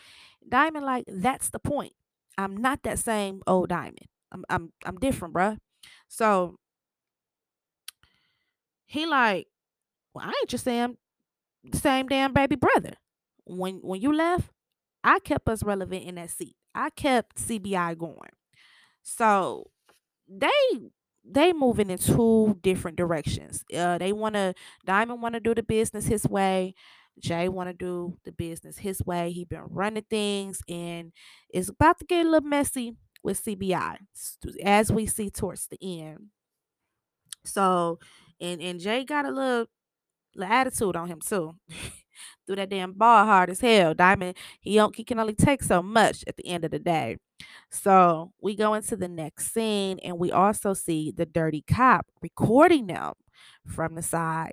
Diamond, 0.47 0.85
like, 0.85 1.05
that's 1.09 1.49
the 1.51 1.59
point. 1.59 1.93
I'm 2.37 2.57
not 2.57 2.83
that 2.83 2.99
same 2.99 3.43
old 3.47 3.69
Diamond. 3.69 4.07
I'm 4.33 4.45
I'm 4.51 4.73
I'm 4.85 4.97
different, 4.97 5.35
bruh. 5.35 5.59
So 6.09 6.57
he 8.87 9.07
like, 9.07 9.47
well, 10.13 10.27
I 10.27 10.33
ain't 10.41 10.53
your 10.53 10.59
same 10.59 10.99
same 11.73 12.09
damn 12.09 12.33
baby 12.33 12.57
brother. 12.57 12.95
When 13.45 13.77
when 13.77 14.01
you 14.01 14.13
left, 14.13 14.51
I 15.05 15.21
kept 15.21 15.49
us 15.49 15.63
relevant 15.63 16.05
in 16.05 16.17
that 16.17 16.31
seat. 16.31 16.57
I 16.75 16.91
kept 16.91 17.37
CBI 17.37 17.97
going. 17.97 18.31
So 19.03 19.71
they 20.29 20.51
they 21.25 21.53
moving 21.53 21.91
in 21.91 21.99
two 21.99 22.59
different 22.63 22.97
directions. 22.97 23.65
Uh, 23.75 23.99
they 23.99 24.13
want 24.13 24.35
to 24.35 24.55
Diamond 24.85 25.23
want 25.23 25.35
to 25.35 25.41
do 25.41 25.55
the 25.55 25.63
business 25.63 26.07
his 26.07 26.27
way. 26.27 26.75
Jay 27.19 27.49
want 27.49 27.69
to 27.69 27.75
do 27.75 28.17
the 28.25 28.33
business 28.33 28.79
his 28.79 29.01
way. 29.05 29.31
He 29.31 29.45
been 29.45 29.65
running 29.71 30.05
things, 30.11 30.61
and 30.69 31.13
it's 31.49 31.69
about 31.69 31.99
to 32.01 32.05
get 32.05 32.27
a 32.27 32.31
little 32.31 32.49
messy 32.49 32.97
with 33.23 33.43
CBI 33.43 33.99
as 34.65 34.93
we 34.93 35.07
see 35.07 35.31
towards 35.31 35.69
the 35.69 35.79
end. 36.03 36.29
So, 37.45 37.99
and 38.41 38.61
and 38.61 38.81
Jay 38.81 39.05
got 39.05 39.27
a 39.27 39.31
little, 39.31 39.67
little 40.35 40.53
attitude 40.53 40.97
on 40.97 41.09
him 41.09 41.21
too. 41.21 41.57
Threw 42.47 42.57
that 42.57 42.71
damn 42.71 42.93
ball 42.93 43.25
hard 43.25 43.51
as 43.51 43.61
hell. 43.61 43.95
Diamond, 43.95 44.37
he 44.61 44.77
don't, 44.77 44.95
he 44.95 45.05
can 45.05 45.19
only 45.19 45.35
take 45.35 45.63
so 45.63 45.83
much 45.83 46.25
at 46.27 46.37
the 46.37 46.47
end 46.47 46.65
of 46.65 46.71
the 46.71 46.79
day. 46.79 47.17
So 47.71 48.33
we 48.41 48.55
go 48.55 48.75
into 48.75 48.97
the 48.97 49.09
next 49.09 49.53
scene, 49.53 49.99
and 50.01 50.19
we 50.19 50.31
also 50.33 50.75
see 50.75 51.13
the 51.15 51.27
dirty 51.27 51.65
cop 51.67 52.07
recording 52.23 52.87
them 52.87 53.15
from 53.67 53.95
the 53.95 54.03
side. 54.03 54.53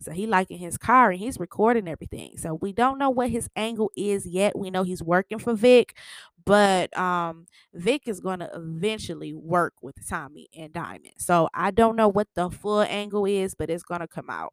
So 0.00 0.10
he 0.10 0.26
liking 0.26 0.58
his 0.58 0.76
car 0.76 1.10
and 1.10 1.20
he's 1.20 1.38
recording 1.38 1.86
everything. 1.86 2.36
So 2.36 2.54
we 2.54 2.72
don't 2.72 2.98
know 2.98 3.10
what 3.10 3.30
his 3.30 3.48
angle 3.54 3.90
is 3.96 4.26
yet. 4.26 4.58
We 4.58 4.70
know 4.70 4.82
he's 4.82 5.02
working 5.02 5.38
for 5.38 5.54
Vic, 5.54 5.96
but 6.44 6.96
um 6.98 7.46
Vic 7.72 8.02
is 8.06 8.20
to 8.40 8.50
eventually 8.54 9.32
work 9.32 9.74
with 9.80 9.94
Tommy 10.08 10.48
and 10.56 10.72
Diamond. 10.72 11.14
So 11.18 11.48
I 11.54 11.70
don't 11.70 11.96
know 11.96 12.08
what 12.08 12.28
the 12.34 12.50
full 12.50 12.82
angle 12.82 13.26
is, 13.26 13.54
but 13.54 13.70
it's 13.70 13.84
to 14.00 14.08
come 14.08 14.28
out 14.28 14.52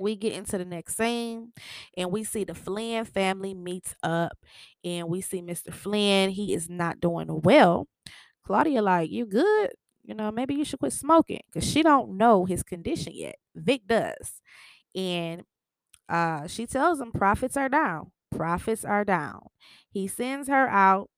we 0.00 0.16
get 0.16 0.32
into 0.32 0.58
the 0.58 0.64
next 0.64 0.96
scene 0.96 1.52
and 1.96 2.10
we 2.10 2.24
see 2.24 2.44
the 2.44 2.54
Flynn 2.54 3.04
family 3.04 3.54
meets 3.54 3.94
up 4.02 4.36
and 4.84 5.08
we 5.08 5.20
see 5.20 5.42
Mr. 5.42 5.70
Flynn. 5.70 6.30
He 6.30 6.54
is 6.54 6.68
not 6.70 7.00
doing 7.00 7.40
well. 7.42 7.88
Claudia, 8.44 8.82
like, 8.82 9.10
you 9.10 9.26
good? 9.26 9.70
You 10.04 10.14
know, 10.14 10.32
maybe 10.32 10.54
you 10.54 10.64
should 10.64 10.80
quit 10.80 10.92
smoking 10.92 11.40
because 11.52 11.68
she 11.68 11.82
don't 11.82 12.16
know 12.16 12.44
his 12.44 12.62
condition 12.62 13.12
yet. 13.14 13.36
Vic 13.54 13.82
does. 13.86 14.40
And 14.94 15.44
uh 16.08 16.46
she 16.46 16.66
tells 16.66 17.00
him 17.00 17.12
profits 17.12 17.56
are 17.56 17.68
down. 17.68 18.12
Profits 18.30 18.84
are 18.84 19.04
down. 19.04 19.42
He 19.90 20.08
sends 20.08 20.48
her 20.48 20.68
out 20.68 21.10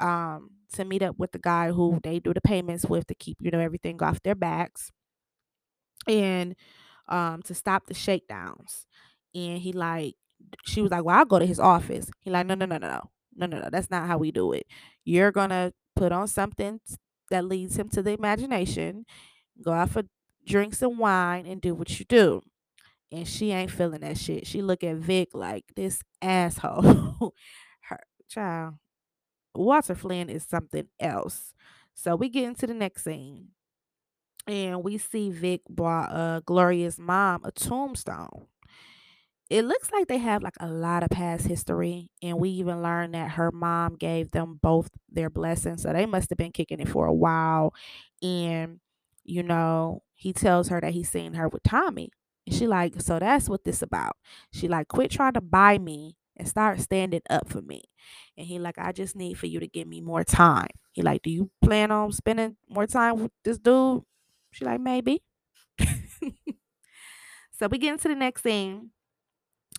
um 0.00 0.50
to 0.74 0.84
meet 0.84 1.02
up 1.02 1.16
with 1.18 1.32
the 1.32 1.38
guy 1.40 1.72
who 1.72 2.00
they 2.04 2.20
do 2.20 2.34
the 2.34 2.40
payments 2.42 2.86
with 2.86 3.06
to 3.08 3.14
keep, 3.14 3.38
you 3.40 3.50
know, 3.50 3.60
everything 3.60 4.02
off 4.02 4.22
their 4.22 4.34
backs. 4.36 4.92
And 6.06 6.54
um 7.08 7.42
to 7.42 7.54
stop 7.54 7.86
the 7.86 7.94
shakedowns. 7.94 8.86
And 9.34 9.58
he 9.58 9.72
like 9.72 10.14
she 10.64 10.82
was 10.82 10.90
like, 10.90 11.04
Well, 11.04 11.18
I'll 11.18 11.24
go 11.24 11.38
to 11.38 11.46
his 11.46 11.60
office. 11.60 12.10
He 12.20 12.30
like, 12.30 12.46
no, 12.46 12.54
no, 12.54 12.66
no, 12.66 12.78
no, 12.78 12.88
no. 12.88 13.10
No, 13.36 13.46
no, 13.46 13.60
no. 13.60 13.68
That's 13.70 13.90
not 13.90 14.06
how 14.06 14.18
we 14.18 14.30
do 14.32 14.52
it. 14.52 14.66
You're 15.04 15.32
gonna 15.32 15.72
put 15.94 16.12
on 16.12 16.28
something 16.28 16.80
that 17.30 17.44
leads 17.44 17.78
him 17.78 17.88
to 17.90 18.02
the 18.02 18.12
imagination, 18.12 19.04
go 19.62 19.72
out 19.72 19.90
for 19.90 20.04
drinks 20.46 20.82
and 20.82 20.98
wine 20.98 21.46
and 21.46 21.60
do 21.60 21.74
what 21.74 21.98
you 21.98 22.04
do. 22.06 22.42
And 23.12 23.26
she 23.28 23.52
ain't 23.52 23.70
feeling 23.70 24.00
that 24.00 24.18
shit. 24.18 24.46
She 24.46 24.62
look 24.62 24.82
at 24.84 24.96
Vic 24.96 25.30
like 25.34 25.64
this 25.76 26.02
asshole. 26.22 27.34
Her 27.82 28.00
child. 28.28 28.74
Walter 29.54 29.94
Flynn 29.94 30.28
is 30.30 30.44
something 30.44 30.88
else. 31.00 31.54
So 31.94 32.16
we 32.16 32.28
get 32.28 32.44
into 32.44 32.66
the 32.66 32.74
next 32.74 33.04
scene 33.04 33.48
and 34.46 34.82
we 34.84 34.98
see 34.98 35.30
Vic 35.30 35.62
bought 35.68 36.10
uh 36.12 36.40
Gloria's 36.46 36.98
mom 36.98 37.44
a 37.44 37.52
tombstone. 37.52 38.46
It 39.48 39.64
looks 39.64 39.92
like 39.92 40.08
they 40.08 40.18
have 40.18 40.42
like 40.42 40.56
a 40.58 40.66
lot 40.68 41.04
of 41.04 41.10
past 41.10 41.46
history, 41.46 42.10
and 42.20 42.38
we 42.38 42.50
even 42.50 42.82
learned 42.82 43.14
that 43.14 43.32
her 43.32 43.52
mom 43.52 43.94
gave 43.94 44.32
them 44.32 44.58
both 44.60 44.90
their 45.08 45.30
blessings, 45.30 45.82
so 45.82 45.92
they 45.92 46.04
must 46.06 46.30
have 46.30 46.36
been 46.38 46.50
kicking 46.52 46.80
it 46.80 46.88
for 46.88 47.06
a 47.06 47.14
while. 47.14 47.72
And 48.22 48.80
you 49.24 49.42
know, 49.44 50.02
he 50.14 50.32
tells 50.32 50.68
her 50.68 50.80
that 50.80 50.92
he's 50.94 51.10
seen 51.10 51.34
her 51.34 51.48
with 51.48 51.62
Tommy, 51.62 52.10
and 52.46 52.56
she 52.56 52.66
like, 52.66 53.00
so 53.00 53.18
that's 53.20 53.48
what 53.48 53.62
this 53.64 53.82
about. 53.82 54.16
She 54.52 54.66
like, 54.68 54.88
quit 54.88 55.12
trying 55.12 55.34
to 55.34 55.40
buy 55.40 55.78
me 55.78 56.16
and 56.36 56.48
start 56.48 56.80
standing 56.80 57.22
up 57.30 57.48
for 57.48 57.62
me. 57.62 57.82
And 58.36 58.46
he 58.46 58.58
like, 58.58 58.78
I 58.78 58.92
just 58.92 59.14
need 59.16 59.34
for 59.38 59.46
you 59.46 59.60
to 59.60 59.66
give 59.68 59.86
me 59.88 60.00
more 60.00 60.24
time. 60.24 60.68
He 60.92 61.02
like, 61.02 61.22
do 61.22 61.30
you 61.30 61.50
plan 61.62 61.90
on 61.92 62.12
spending 62.12 62.56
more 62.68 62.86
time 62.86 63.18
with 63.22 63.32
this 63.44 63.58
dude? 63.58 64.02
She 64.56 64.64
like, 64.64 64.80
maybe. 64.80 65.22
so 67.52 67.68
we 67.70 67.76
get 67.76 67.92
into 67.92 68.08
the 68.08 68.14
next 68.14 68.42
scene. 68.42 68.90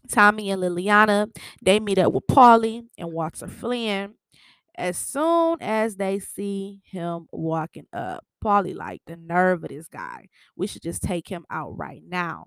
Tommy 0.07 0.51
and 0.51 0.61
Liliana, 0.61 1.35
they 1.63 1.79
meet 1.79 1.97
up 1.97 2.13
with 2.13 2.27
Paulie 2.27 2.83
and 2.95 3.11
Walter 3.11 3.47
Flynn. 3.47 4.13
As 4.75 4.95
soon 4.95 5.57
as 5.61 5.95
they 5.95 6.19
see 6.19 6.81
him 6.85 7.25
walking 7.31 7.87
up, 7.91 8.23
Paulie 8.43 8.75
like 8.75 9.01
the 9.07 9.15
nerve 9.15 9.63
of 9.63 9.69
this 9.69 9.87
guy. 9.87 10.27
We 10.55 10.67
should 10.67 10.83
just 10.83 11.01
take 11.01 11.27
him 11.27 11.45
out 11.49 11.75
right 11.75 12.03
now. 12.07 12.45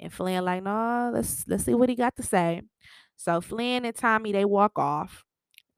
And 0.00 0.12
Flynn 0.12 0.44
like, 0.44 0.64
no, 0.64 1.12
let's 1.14 1.44
let's 1.46 1.62
see 1.62 1.74
what 1.74 1.88
he 1.88 1.94
got 1.94 2.16
to 2.16 2.24
say. 2.24 2.62
So 3.16 3.40
Flynn 3.40 3.84
and 3.84 3.94
Tommy 3.94 4.32
they 4.32 4.44
walk 4.44 4.76
off, 4.76 5.22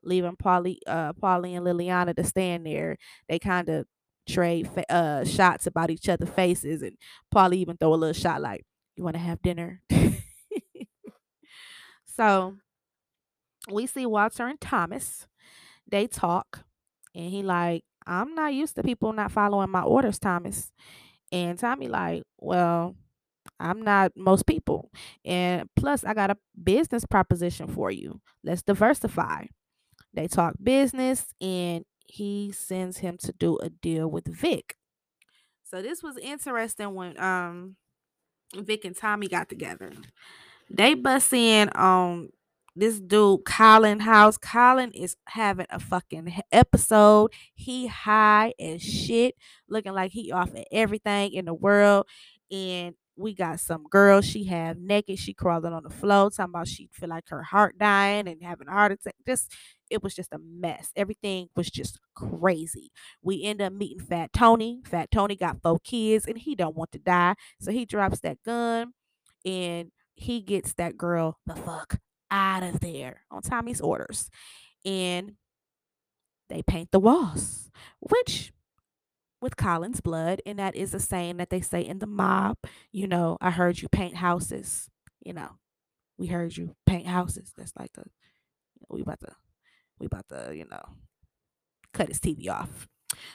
leaving 0.03 0.37
Paulie, 0.37 0.79
uh, 0.87 1.13
Paulie 1.13 1.55
and 1.55 1.67
Liliana 1.67 2.17
to 2.17 2.25
stand 2.25 2.65
there. 2.65 2.97
They 3.29 3.39
kind 3.39 3.69
of 3.69 3.85
trade 4.29 4.69
fa- 4.69 4.91
uh 4.93 5.25
shots 5.25 5.67
about 5.67 5.91
each 5.91 6.09
other's 6.09 6.29
faces, 6.31 6.83
and 6.83 6.97
probably 7.31 7.59
even 7.59 7.77
throw 7.77 7.95
a 7.95 7.97
little 7.97 8.13
shot 8.15 8.41
like, 8.43 8.65
"You 8.97 9.05
want 9.05 9.15
to 9.17 9.21
have 9.23 9.43
dinner?" 9.43 9.83
so 12.05 12.57
we 13.71 13.87
see 13.87 14.07
Walter 14.07 14.47
and 14.47 14.61
Thomas. 14.61 15.27
They 15.91 16.07
talk, 16.07 16.65
and 17.15 17.31
he 17.31 17.43
like, 17.43 17.85
"I'm 18.07 18.35
not 18.35 18.55
used 18.55 18.75
to 18.77 18.83
people 18.83 19.13
not 19.13 19.33
following 19.33 19.71
my 19.71 19.83
orders, 19.83 20.19
Thomas." 20.19 20.73
And 21.33 21.59
Tommy 21.59 21.89
like, 21.89 22.23
"Well." 22.39 22.97
I'm 23.61 23.83
not 23.83 24.13
most 24.17 24.47
people. 24.47 24.91
And 25.25 25.69
plus, 25.77 26.05
I 26.05 26.15
got 26.15 26.31
a 26.31 26.37
business 26.63 27.05
proposition 27.07 27.69
for 27.69 27.91
you. 27.91 28.21
Let's 28.45 28.63
diversify. 28.63 29.47
They 30.15 30.29
talk 30.29 30.55
business, 30.63 31.27
and 31.41 31.85
he 32.07 32.53
sends 32.53 32.99
him 32.99 33.17
to 33.19 33.33
do 33.33 33.59
a 33.59 33.71
deal 33.71 34.09
with 34.09 34.27
Vic. 34.27 34.77
So 35.65 35.81
this 35.83 36.03
was 36.03 36.17
interesting 36.19 36.95
when 36.95 37.19
um 37.21 37.77
Vic 38.55 38.85
and 38.85 38.97
Tommy 38.97 39.29
got 39.29 39.49
together. 39.49 39.93
They 40.71 40.95
bust 40.95 41.33
in 41.33 41.71
on 41.71 42.31
this 42.75 43.01
dude 43.01 43.45
Colin 43.45 44.01
House. 44.01 44.39
Colin 44.39 44.93
is 44.93 45.17
having 45.27 45.67
a 45.71 45.79
fucking 45.79 46.33
episode. 46.51 47.33
He 47.55 47.87
high 47.87 48.55
as 48.59 48.83
shit, 48.83 49.35
looking 49.69 49.93
like 49.93 50.13
he 50.13 50.33
off 50.33 50.55
at 50.55 50.67
everything 50.71 51.33
in 51.33 51.45
the 51.47 51.55
world. 51.55 52.07
And 52.51 52.95
we 53.17 53.35
got 53.35 53.61
some 53.61 53.85
girl 53.85 54.21
she 54.21 54.45
have 54.45 54.79
naked. 54.79 55.19
She 55.19 55.35
crawling 55.35 55.73
on 55.73 55.83
the 55.83 55.91
floor, 55.91 56.31
talking 56.31 56.51
about 56.51 56.69
she 56.69 56.89
feel 56.93 57.11
like 57.11 57.29
her 57.29 57.43
heart 57.43 57.79
dying 57.79 58.27
and 58.27 58.43
having 58.43 58.69
a 58.69 58.73
heart 58.73 58.93
attack. 58.93 59.15
Just 59.27 59.53
it 59.93 60.03
was 60.03 60.15
just 60.15 60.33
a 60.33 60.39
mess. 60.39 60.91
Everything 60.97 61.49
was 61.55 61.71
just 61.71 62.01
crazy. 62.15 62.91
We 63.23 63.45
end 63.45 63.61
up 63.61 63.73
meeting 63.73 64.01
Fat 64.01 64.33
Tony. 64.33 64.81
Fat 64.85 65.11
Tony 65.11 65.37
got 65.37 65.63
four 65.63 65.79
kids 65.85 66.27
and 66.27 66.39
he 66.39 66.55
don't 66.55 66.77
want 66.77 66.93
to 66.93 66.99
die. 66.99 67.35
So 67.61 67.71
he 67.71 67.85
drops 67.85 68.21
that 68.21 68.43
gun 68.43 68.95
and 69.45 69.93
he 70.15 70.41
gets 70.41 70.73
that 70.75 70.97
girl 70.97 71.39
the 71.47 71.55
fuck 71.55 72.01
out 72.31 72.63
of 72.63 72.81
there 72.81 73.23
on 73.31 73.43
Tommy's 73.43 73.81
orders. 73.81 74.31
And 74.85 75.35
they 76.49 76.63
paint 76.63 76.91
the 76.91 77.01
walls, 77.01 77.71
which 78.01 78.53
with 79.41 79.57
Colin's 79.57 80.01
blood, 80.01 80.41
and 80.47 80.59
that 80.59 80.77
is 80.77 80.95
a 80.95 81.01
saying 81.01 81.37
that 81.39 81.51
they 81.51 81.61
say 81.61 81.81
in 81.81 81.99
the 81.99 82.07
mob. 82.07 82.57
You 82.93 83.09
know, 83.09 83.39
I 83.41 83.51
heard 83.51 83.83
you 83.83 83.89
paint 83.89 84.17
houses. 84.17 84.89
You 85.25 85.35
know, 85.35 85.51
we 86.17 86.29
heard 86.29 86.57
you 86.57 86.77
paint 86.87 87.07
houses. 87.07 87.53
That's 87.57 87.73
like 87.79 87.93
the 87.93 88.05
we 88.89 89.03
about 89.03 89.21
to 89.21 89.33
we 89.99 90.07
about 90.07 90.29
to 90.29 90.53
you 90.55 90.67
know 90.71 90.83
cut 91.93 92.09
his 92.09 92.21
TV 92.21 92.49
off. 92.49 92.89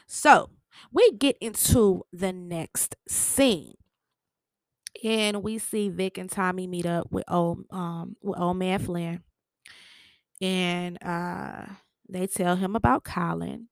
So 0.07 0.49
we 0.91 1.11
get 1.11 1.37
into 1.39 2.03
the 2.11 2.33
next 2.33 2.95
scene. 3.07 3.75
And 5.03 5.43
we 5.43 5.59
see 5.59 5.89
Vic 5.89 6.17
and 6.17 6.29
Tommy 6.29 6.65
meet 6.65 6.85
up 6.85 7.11
with 7.11 7.23
old 7.27 7.65
um 7.71 8.15
with 8.21 8.39
old 8.39 8.57
man 8.57 8.79
Flynn. 8.79 9.23
And 10.41 11.01
uh 11.03 11.65
they 12.09 12.27
tell 12.27 12.55
him 12.55 12.75
about 12.75 13.03
Colin. 13.03 13.67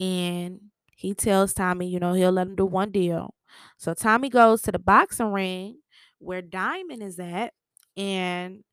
And 0.00 0.60
he 0.96 1.14
tells 1.14 1.52
Tommy, 1.52 1.88
you 1.88 1.98
know, 1.98 2.14
he'll 2.14 2.32
let 2.32 2.46
him 2.46 2.56
do 2.56 2.66
one 2.66 2.90
deal. 2.90 3.34
So 3.76 3.94
Tommy 3.94 4.28
goes 4.28 4.62
to 4.62 4.72
the 4.72 4.78
boxing 4.78 5.32
ring 5.32 5.78
where 6.18 6.42
Diamond 6.42 7.02
is 7.02 7.18
at, 7.18 7.52
and 7.96 8.64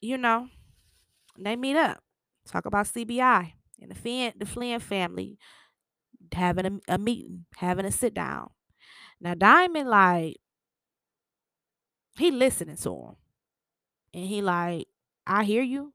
you 0.00 0.18
know, 0.18 0.48
they 1.46 1.56
meet 1.56 1.76
up, 1.76 2.02
talk 2.46 2.66
about 2.66 2.86
CBI 2.86 3.52
and 3.80 3.90
the 3.90 3.94
Flynn, 3.94 4.32
the 4.36 4.46
Flynn 4.46 4.80
family 4.80 5.38
having 6.32 6.80
a, 6.88 6.94
a 6.94 6.98
meeting, 6.98 7.46
having 7.56 7.84
a 7.86 7.92
sit 7.92 8.14
down. 8.14 8.50
Now 9.20 9.34
Diamond 9.34 9.88
like 9.88 10.36
he 12.16 12.30
listening 12.30 12.76
to 12.76 12.90
him, 12.90 13.16
and 14.14 14.24
he 14.26 14.42
like, 14.42 14.88
I 15.26 15.44
hear 15.44 15.62
you, 15.62 15.92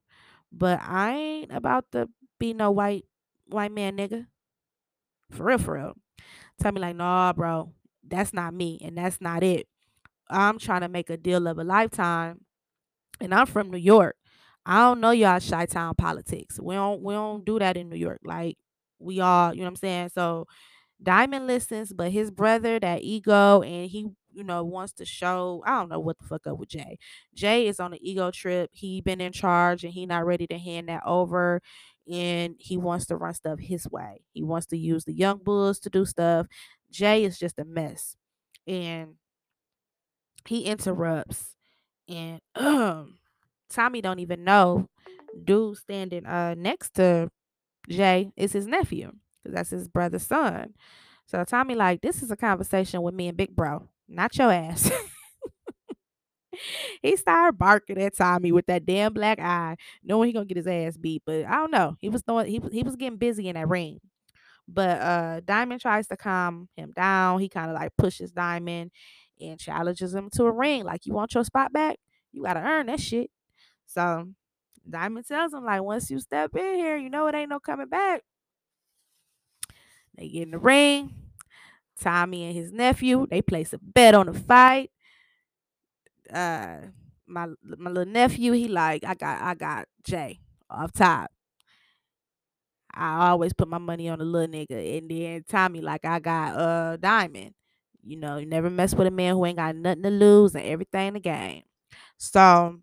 but 0.51 0.79
I 0.81 1.11
ain't 1.15 1.51
about 1.51 1.91
to 1.91 2.09
be 2.39 2.53
no 2.53 2.71
white 2.71 3.05
white 3.47 3.71
man 3.71 3.97
nigga. 3.97 4.27
For 5.31 5.45
real, 5.45 5.57
for 5.57 5.73
real. 5.75 5.93
Tommy 6.61 6.79
like, 6.79 6.95
nah, 6.95 7.33
bro, 7.33 7.73
that's 8.07 8.33
not 8.33 8.53
me, 8.53 8.79
and 8.83 8.97
that's 8.97 9.19
not 9.19 9.43
it. 9.43 9.67
I'm 10.29 10.57
trying 10.59 10.81
to 10.81 10.89
make 10.89 11.09
a 11.09 11.17
deal 11.17 11.47
of 11.47 11.57
a 11.57 11.63
lifetime, 11.63 12.41
and 13.19 13.33
I'm 13.33 13.45
from 13.45 13.71
New 13.71 13.77
York. 13.77 14.15
I 14.65 14.79
don't 14.81 14.99
know 14.99 15.11
y'all 15.11 15.39
Chi 15.39 15.65
Town 15.67 15.95
politics. 15.95 16.59
We 16.59 16.75
don't 16.75 17.01
we 17.03 17.13
don't 17.13 17.45
do 17.45 17.59
that 17.59 17.77
in 17.77 17.89
New 17.89 17.97
York. 17.97 18.21
Like 18.23 18.57
we 18.99 19.19
all, 19.19 19.53
you 19.53 19.59
know 19.59 19.65
what 19.65 19.69
I'm 19.71 19.75
saying? 19.77 20.09
So 20.13 20.47
Diamond 21.03 21.47
listens, 21.47 21.93
but 21.93 22.11
his 22.11 22.31
brother, 22.31 22.79
that 22.79 23.03
ego, 23.03 23.61
and 23.61 23.89
he, 23.89 24.07
you 24.33 24.43
know, 24.43 24.63
wants 24.63 24.93
to 24.93 25.05
show. 25.05 25.63
I 25.65 25.71
don't 25.79 25.89
know 25.89 25.99
what 25.99 26.17
the 26.19 26.25
fuck 26.27 26.47
up 26.47 26.57
with 26.59 26.69
Jay. 26.69 26.97
Jay 27.35 27.67
is 27.67 27.79
on 27.79 27.93
an 27.93 27.99
ego 28.01 28.31
trip. 28.31 28.71
He 28.73 29.01
been 29.01 29.21
in 29.21 29.33
charge, 29.33 29.83
and 29.83 29.93
he 29.93 30.05
not 30.05 30.25
ready 30.25 30.47
to 30.47 30.57
hand 30.57 30.89
that 30.89 31.03
over. 31.05 31.61
And 32.11 32.55
he 32.59 32.77
wants 32.77 33.07
to 33.07 33.17
run 33.17 33.33
stuff 33.33 33.59
his 33.59 33.89
way. 33.89 34.23
He 34.33 34.43
wants 34.43 34.67
to 34.67 34.77
use 34.77 35.05
the 35.05 35.13
young 35.13 35.39
bulls 35.39 35.79
to 35.81 35.89
do 35.89 36.05
stuff. 36.05 36.47
Jay 36.91 37.23
is 37.23 37.39
just 37.39 37.59
a 37.59 37.65
mess, 37.65 38.15
and 38.67 39.15
he 40.47 40.65
interrupts, 40.65 41.55
and 42.07 42.39
um, 42.55 43.17
Tommy 43.69 44.01
don't 44.01 44.19
even 44.19 44.43
know. 44.43 44.87
Dude 45.43 45.77
standing 45.77 46.25
uh 46.25 46.55
next 46.57 46.95
to 46.95 47.29
Jay 47.89 48.31
is 48.37 48.53
his 48.53 48.67
nephew 48.67 49.11
because 49.43 49.55
that's 49.55 49.69
his 49.69 49.87
brother's 49.87 50.25
son. 50.25 50.73
So 51.25 51.43
Tommy 51.43 51.75
like, 51.75 52.01
this 52.01 52.23
is 52.23 52.31
a 52.31 52.37
conversation 52.37 53.01
with 53.01 53.13
me 53.15 53.27
and 53.27 53.37
Big 53.37 53.55
Bro, 53.55 53.89
not 54.07 54.37
your 54.37 54.51
ass. 54.51 54.89
he 57.01 57.15
started 57.15 57.57
barking 57.57 58.01
at 58.01 58.15
Tommy 58.15 58.51
with 58.51 58.65
that 58.67 58.85
damn 58.85 59.13
black 59.13 59.39
eye, 59.39 59.75
knowing 60.03 60.27
he 60.27 60.33
gonna 60.33 60.45
get 60.45 60.57
his 60.57 60.67
ass 60.67 60.97
beat. 60.97 61.23
But 61.25 61.45
I 61.45 61.55
don't 61.55 61.71
know. 61.71 61.95
He 61.99 62.09
was 62.09 62.21
throwing, 62.21 62.47
he 62.47 62.61
he 62.71 62.83
was 62.83 62.95
getting 62.95 63.17
busy 63.17 63.47
in 63.47 63.55
that 63.55 63.67
ring. 63.67 63.99
But 64.67 65.01
uh 65.01 65.41
Diamond 65.45 65.81
tries 65.81 66.07
to 66.07 66.17
calm 66.17 66.69
him 66.75 66.91
down. 66.95 67.39
He 67.39 67.49
kind 67.49 67.69
of 67.69 67.75
like 67.75 67.91
pushes 67.97 68.31
Diamond 68.31 68.91
and 69.41 69.59
challenges 69.59 70.13
him 70.15 70.29
to 70.33 70.45
a 70.45 70.51
ring. 70.51 70.83
Like, 70.83 71.05
you 71.05 71.13
want 71.13 71.33
your 71.33 71.43
spot 71.43 71.73
back? 71.73 71.97
You 72.31 72.43
gotta 72.43 72.61
earn 72.61 72.87
that 72.87 72.99
shit. 72.99 73.29
So 73.85 74.27
Diamond 74.89 75.27
tells 75.27 75.53
him, 75.53 75.65
like, 75.65 75.81
once 75.83 76.11
you 76.11 76.19
step 76.19 76.55
in 76.55 76.75
here, 76.75 76.97
you 76.97 77.09
know 77.09 77.27
it 77.27 77.35
ain't 77.35 77.49
no 77.49 77.59
coming 77.59 77.87
back. 77.89 78.23
They 80.17 80.29
get 80.29 80.43
in 80.43 80.51
the 80.51 80.57
ring. 80.59 81.13
Tommy 81.99 82.45
and 82.45 82.55
his 82.55 82.71
nephew, 82.71 83.27
they 83.29 83.41
place 83.41 83.73
a 83.73 83.79
bet 83.79 84.15
on 84.15 84.27
the 84.27 84.33
fight. 84.33 84.91
Uh 86.31 86.77
my 87.27 87.47
my 87.63 87.89
little 87.89 88.11
nephew, 88.11 88.51
he 88.51 88.67
like, 88.67 89.03
I 89.03 89.15
got 89.15 89.41
I 89.41 89.55
got 89.55 89.87
Jay 90.03 90.39
off 90.69 90.91
top. 90.93 91.31
I 92.93 93.29
always 93.29 93.53
put 93.53 93.67
my 93.67 93.77
money 93.77 94.07
on 94.09 94.19
the 94.19 94.25
little 94.25 94.47
nigga. 94.53 94.97
And 94.97 95.09
then 95.09 95.43
Tommy, 95.47 95.81
like, 95.81 96.05
I 96.05 96.19
got 96.19 96.55
uh 96.55 96.97
Diamond. 96.97 97.53
You 98.03 98.17
know, 98.17 98.37
you 98.37 98.45
never 98.45 98.69
mess 98.69 98.93
with 98.93 99.07
a 99.07 99.11
man 99.11 99.33
who 99.33 99.45
ain't 99.45 99.57
got 99.57 99.75
nothing 99.75 100.03
to 100.03 100.11
lose 100.11 100.55
and 100.55 100.63
everything 100.65 101.13
to 101.15 101.19
gain. 101.19 101.63
So 102.17 102.79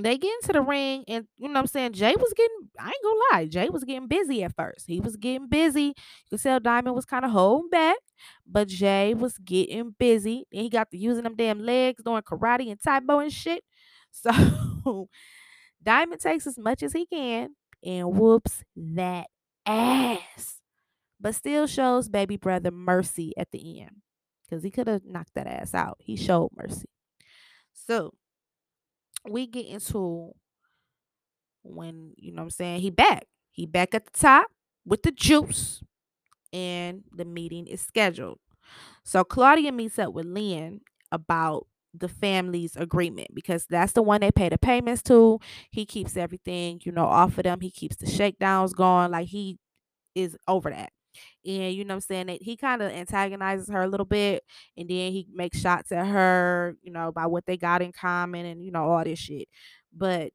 they 0.00 0.16
get 0.16 0.32
into 0.40 0.52
the 0.54 0.62
ring 0.62 1.04
and 1.06 1.26
you 1.36 1.48
know 1.48 1.54
what 1.54 1.60
I'm 1.60 1.66
saying 1.66 1.92
Jay 1.92 2.14
was 2.16 2.32
getting 2.34 2.56
I 2.78 2.86
ain't 2.86 2.94
gonna 3.02 3.20
lie 3.32 3.46
Jay 3.46 3.68
was 3.68 3.84
getting 3.84 4.08
busy 4.08 4.42
at 4.42 4.56
first. 4.56 4.86
He 4.86 5.00
was 5.00 5.16
getting 5.16 5.48
busy. 5.48 5.82
You 5.82 5.94
could 6.30 6.42
tell 6.42 6.60
Diamond 6.60 6.96
was 6.96 7.04
kind 7.04 7.24
of 7.24 7.30
holding 7.30 7.68
back 7.68 7.98
but 8.46 8.68
Jay 8.68 9.12
was 9.14 9.36
getting 9.38 9.94
busy. 9.98 10.46
And 10.52 10.62
he 10.62 10.70
got 10.70 10.90
to 10.90 10.96
using 10.96 11.24
them 11.24 11.36
damn 11.36 11.60
legs 11.60 12.02
doing 12.02 12.22
karate 12.22 12.70
and 12.70 12.80
Tae 12.80 13.00
and 13.22 13.32
shit. 13.32 13.64
So 14.14 15.08
Diamond 15.82 16.20
takes 16.20 16.46
as 16.46 16.58
much 16.58 16.82
as 16.82 16.92
he 16.92 17.06
can 17.06 17.56
and 17.82 18.12
whoops 18.12 18.62
that 18.76 19.28
ass 19.64 20.60
but 21.18 21.34
still 21.34 21.66
shows 21.66 22.08
baby 22.08 22.36
brother 22.36 22.70
mercy 22.70 23.32
at 23.38 23.50
the 23.52 23.80
end 23.80 24.02
because 24.44 24.62
he 24.62 24.70
could 24.70 24.88
have 24.88 25.04
knocked 25.06 25.34
that 25.34 25.46
ass 25.46 25.72
out. 25.72 25.96
He 26.00 26.16
showed 26.16 26.50
mercy. 26.54 26.88
So 27.72 28.12
we 29.28 29.46
get 29.46 29.66
into 29.66 30.32
when 31.62 32.12
you 32.16 32.32
know 32.32 32.42
what 32.42 32.46
I'm 32.46 32.50
saying 32.50 32.80
he 32.80 32.90
back. 32.90 33.26
He 33.50 33.66
back 33.66 33.94
at 33.94 34.06
the 34.06 34.18
top 34.18 34.46
with 34.84 35.02
the 35.02 35.12
juice 35.12 35.82
and 36.52 37.04
the 37.14 37.24
meeting 37.24 37.66
is 37.66 37.80
scheduled. 37.80 38.38
So 39.04 39.24
Claudia 39.24 39.72
meets 39.72 39.98
up 39.98 40.12
with 40.12 40.26
Lynn 40.26 40.80
about 41.10 41.66
the 41.94 42.08
family's 42.08 42.76
agreement 42.76 43.28
because 43.34 43.66
that's 43.66 43.92
the 43.92 44.02
one 44.02 44.20
they 44.22 44.30
pay 44.30 44.48
the 44.48 44.58
payments 44.58 45.02
to. 45.02 45.38
He 45.70 45.84
keeps 45.84 46.16
everything, 46.16 46.80
you 46.84 46.92
know, 46.92 47.04
off 47.04 47.36
of 47.38 47.44
them. 47.44 47.60
He 47.60 47.70
keeps 47.70 47.96
the 47.96 48.06
shakedowns 48.06 48.72
going. 48.72 49.10
Like 49.10 49.28
he 49.28 49.58
is 50.14 50.36
over 50.48 50.70
that. 50.70 50.92
And 51.44 51.74
you 51.74 51.84
know 51.84 51.94
what 51.94 51.96
I'm 51.96 52.00
saying? 52.02 52.26
That 52.28 52.42
he 52.42 52.56
kind 52.56 52.82
of 52.82 52.92
antagonizes 52.92 53.68
her 53.70 53.82
a 53.82 53.88
little 53.88 54.06
bit 54.06 54.44
and 54.76 54.88
then 54.88 55.12
he 55.12 55.26
makes 55.32 55.58
shots 55.60 55.92
at 55.92 56.06
her, 56.06 56.76
you 56.82 56.92
know, 56.92 57.12
by 57.12 57.26
what 57.26 57.46
they 57.46 57.56
got 57.56 57.82
in 57.82 57.92
common 57.92 58.46
and 58.46 58.64
you 58.64 58.70
know, 58.70 58.84
all 58.84 59.04
this 59.04 59.18
shit. 59.18 59.48
But 59.96 60.32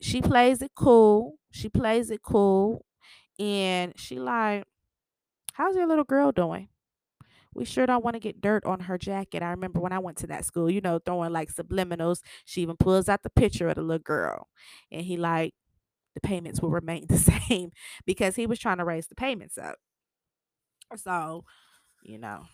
she 0.00 0.22
plays 0.22 0.62
it 0.62 0.72
cool. 0.76 1.36
She 1.52 1.68
plays 1.68 2.10
it 2.10 2.22
cool. 2.22 2.84
And 3.38 3.94
she 3.98 4.18
like, 4.18 4.64
How's 5.54 5.76
your 5.76 5.86
little 5.88 6.04
girl 6.04 6.32
doing? 6.32 6.68
We 7.54 7.64
sure 7.64 7.86
don't 7.86 8.04
want 8.04 8.14
to 8.14 8.20
get 8.20 8.40
dirt 8.40 8.64
on 8.64 8.80
her 8.80 8.98
jacket. 8.98 9.42
I 9.42 9.50
remember 9.50 9.80
when 9.80 9.92
I 9.92 9.98
went 9.98 10.18
to 10.18 10.26
that 10.28 10.44
school, 10.44 10.70
you 10.70 10.80
know, 10.80 10.98
throwing 10.98 11.32
like 11.32 11.52
subliminals. 11.52 12.20
She 12.44 12.62
even 12.62 12.76
pulls 12.76 13.08
out 13.08 13.22
the 13.22 13.30
picture 13.30 13.68
of 13.68 13.74
the 13.76 13.82
little 13.82 13.98
girl. 14.02 14.48
And 14.92 15.02
he 15.04 15.16
like, 15.16 15.54
the 16.14 16.20
payments 16.20 16.60
will 16.62 16.70
remain 16.70 17.06
the 17.10 17.18
same 17.18 17.70
because 18.06 18.36
he 18.36 18.46
was 18.46 18.58
trying 18.58 18.78
to 18.78 18.84
raise 18.84 19.08
the 19.08 19.14
payments 19.14 19.58
up. 19.58 19.76
So, 20.96 21.44
you 22.02 22.18
know, 22.18 22.46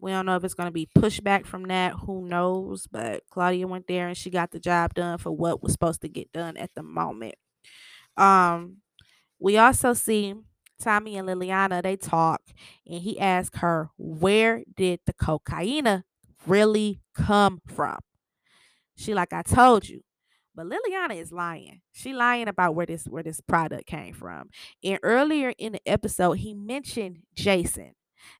we 0.00 0.10
don't 0.10 0.26
know 0.26 0.36
if 0.36 0.44
it's 0.44 0.54
going 0.54 0.68
to 0.68 0.72
be 0.72 0.88
pushback 0.98 1.46
from 1.46 1.64
that. 1.64 1.94
Who 1.94 2.26
knows? 2.26 2.86
But 2.86 3.24
Claudia 3.30 3.66
went 3.66 3.86
there 3.88 4.08
and 4.08 4.16
she 4.16 4.30
got 4.30 4.50
the 4.50 4.60
job 4.60 4.94
done 4.94 5.18
for 5.18 5.32
what 5.32 5.62
was 5.62 5.72
supposed 5.72 6.02
to 6.02 6.08
get 6.08 6.32
done 6.32 6.56
at 6.56 6.74
the 6.74 6.82
moment. 6.82 7.36
Um, 8.16 8.78
we 9.40 9.58
also 9.58 9.94
see 9.94 10.34
Tommy 10.80 11.16
and 11.18 11.28
Liliana, 11.28 11.82
they 11.82 11.96
talk, 11.96 12.42
and 12.86 13.02
he 13.02 13.20
asked 13.20 13.58
her, 13.58 13.90
Where 13.98 14.64
did 14.76 15.00
the 15.06 15.14
cocaine 15.14 16.04
really 16.46 17.00
come 17.14 17.60
from? 17.68 17.98
She 18.96 19.14
like, 19.14 19.32
I 19.32 19.42
told 19.42 19.88
you. 19.88 20.02
But 20.54 20.66
Liliana 20.66 21.16
is 21.16 21.32
lying. 21.32 21.80
She 21.92 22.12
lying 22.12 22.48
about 22.48 22.74
where 22.74 22.86
this 22.86 23.04
where 23.06 23.22
this 23.22 23.40
product 23.40 23.86
came 23.86 24.14
from. 24.14 24.50
And 24.82 24.98
earlier 25.02 25.52
in 25.58 25.72
the 25.72 25.80
episode, 25.86 26.34
he 26.34 26.54
mentioned 26.54 27.20
Jason. 27.34 27.92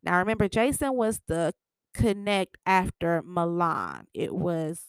Now 0.03 0.19
remember, 0.19 0.49
Jason 0.49 0.95
was 0.95 1.21
the 1.27 1.55
connect 1.95 2.59
after 2.67 3.23
Milan. 3.23 4.07
It 4.15 4.35
was 4.35 4.81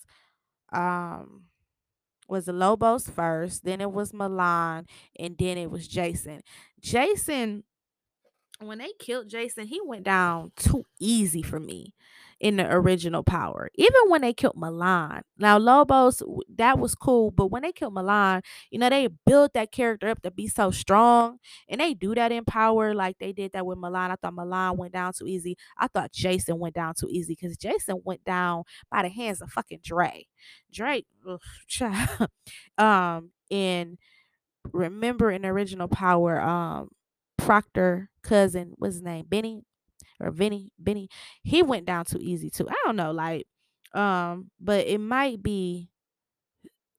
um 0.74 1.44
was 2.28 2.46
the 2.46 2.54
Lobos 2.54 3.10
first, 3.10 3.66
then 3.66 3.82
it 3.82 3.92
was 3.92 4.14
Milan, 4.14 4.86
and 5.20 5.36
then 5.38 5.58
it 5.58 5.70
was 5.70 5.88
Jason. 5.88 6.42
Jason 6.80 7.64
when 8.60 8.78
they 8.78 8.92
killed 9.00 9.28
Jason, 9.28 9.66
he 9.68 9.82
went 9.84 10.04
down 10.04 10.52
too 10.56 10.86
easy 11.00 11.42
for 11.42 11.60
me 11.60 11.94
in 12.42 12.58
the 12.58 12.68
original 12.74 13.22
Power. 13.24 13.70
Even 13.76 14.02
when 14.08 14.22
they 14.22 14.34
killed 14.34 14.58
Milan. 14.58 15.22
Now 15.38 15.60
Lobos, 15.60 16.24
that 16.58 16.80
was 16.80 16.96
cool, 16.96 17.30
but 17.30 17.48
when 17.48 17.62
they 17.62 17.72
killed 17.72 17.94
Milan, 17.94 18.42
you 18.72 18.80
know, 18.80 18.90
they 18.90 19.10
built 19.28 19.54
that 19.54 19.72
character 19.72 20.10
up 20.10 20.24
to 20.24 20.32
be 20.32 20.48
so 20.48 20.72
strong. 20.72 21.38
And 21.70 21.80
they 21.80 21.94
do 21.94 22.16
that 22.16 22.32
in 22.32 22.44
Power 22.44 22.96
like 22.96 23.20
they 23.20 23.32
did 23.32 23.52
that 23.54 23.66
with 23.66 23.78
Milan. 23.78 24.10
I 24.10 24.16
thought 24.16 24.34
Milan 24.34 24.76
went 24.78 24.94
down 24.94 25.14
too 25.14 25.28
easy. 25.28 25.56
I 25.78 25.88
thought 25.88 26.12
Jason 26.12 26.58
went 26.58 26.74
down 26.74 26.96
too 27.00 27.08
easy 27.12 27.34
because 27.40 27.58
Jason 27.58 28.02
went 28.04 28.24
down 28.24 28.64
by 28.90 29.04
the 29.04 29.10
hands 29.10 29.42
of 29.42 29.52
fucking 29.52 29.82
Dre. 29.84 30.26
Dre, 30.74 31.06
ugh, 31.30 31.40
um, 32.80 33.30
and 33.52 34.00
remember 34.74 35.30
in 35.30 35.46
original 35.46 35.88
Power, 35.88 36.42
um, 36.42 36.90
Proctor 37.38 38.10
cousin, 38.24 38.74
what's 38.78 38.96
his 38.96 39.04
name? 39.04 39.26
Benny 39.28 39.64
or 40.22 40.32
Vinny, 40.32 40.72
Benny. 40.80 41.10
He 41.44 41.64
went 41.64 41.86
down 41.86 42.06
too 42.06 42.20
easy 42.22 42.50
too. 42.50 42.70
I 42.70 42.76
don't 42.86 42.96
know, 42.96 43.12
like, 43.12 43.48
um, 43.94 44.52
but 44.60 44.88
it 44.88 45.00
might 45.00 45.42
be 45.44 45.90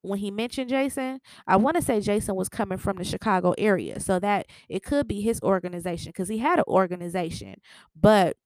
when 0.02 0.18
he 0.18 0.30
mentioned 0.30 0.68
Jason, 0.68 1.20
I 1.46 1.56
want 1.56 1.76
to 1.76 1.82
say 1.82 2.00
Jason 2.00 2.34
was 2.34 2.48
coming 2.48 2.78
from 2.78 2.96
the 2.96 3.04
Chicago 3.04 3.54
area. 3.56 4.00
So 4.00 4.18
that 4.18 4.46
it 4.68 4.82
could 4.82 5.06
be 5.06 5.20
his 5.20 5.40
organization 5.42 6.10
because 6.10 6.28
he 6.28 6.38
had 6.38 6.58
an 6.58 6.64
organization, 6.68 7.54
but 7.98 8.36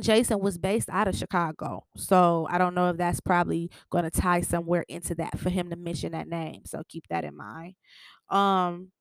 Jason 0.00 0.38
was 0.38 0.56
based 0.56 0.88
out 0.88 1.08
of 1.08 1.16
Chicago. 1.16 1.84
So 1.96 2.46
I 2.48 2.58
don't 2.58 2.74
know 2.74 2.90
if 2.90 2.96
that's 2.96 3.20
probably 3.20 3.70
going 3.90 4.04
to 4.04 4.10
tie 4.10 4.40
somewhere 4.40 4.84
into 4.88 5.16
that 5.16 5.38
for 5.38 5.50
him 5.50 5.68
to 5.70 5.76
mention 5.76 6.12
that 6.12 6.28
name. 6.28 6.62
So 6.64 6.82
keep 6.88 7.08
that 7.08 7.24
in 7.24 7.36
mind. 7.36 7.74
Um 8.28 8.92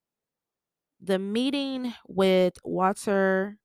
the 1.01 1.19
meeting 1.19 1.93
with 2.07 2.53
Walter, 2.63 3.57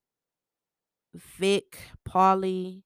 Vic, 1.14 1.78
Paulie, 2.08 2.82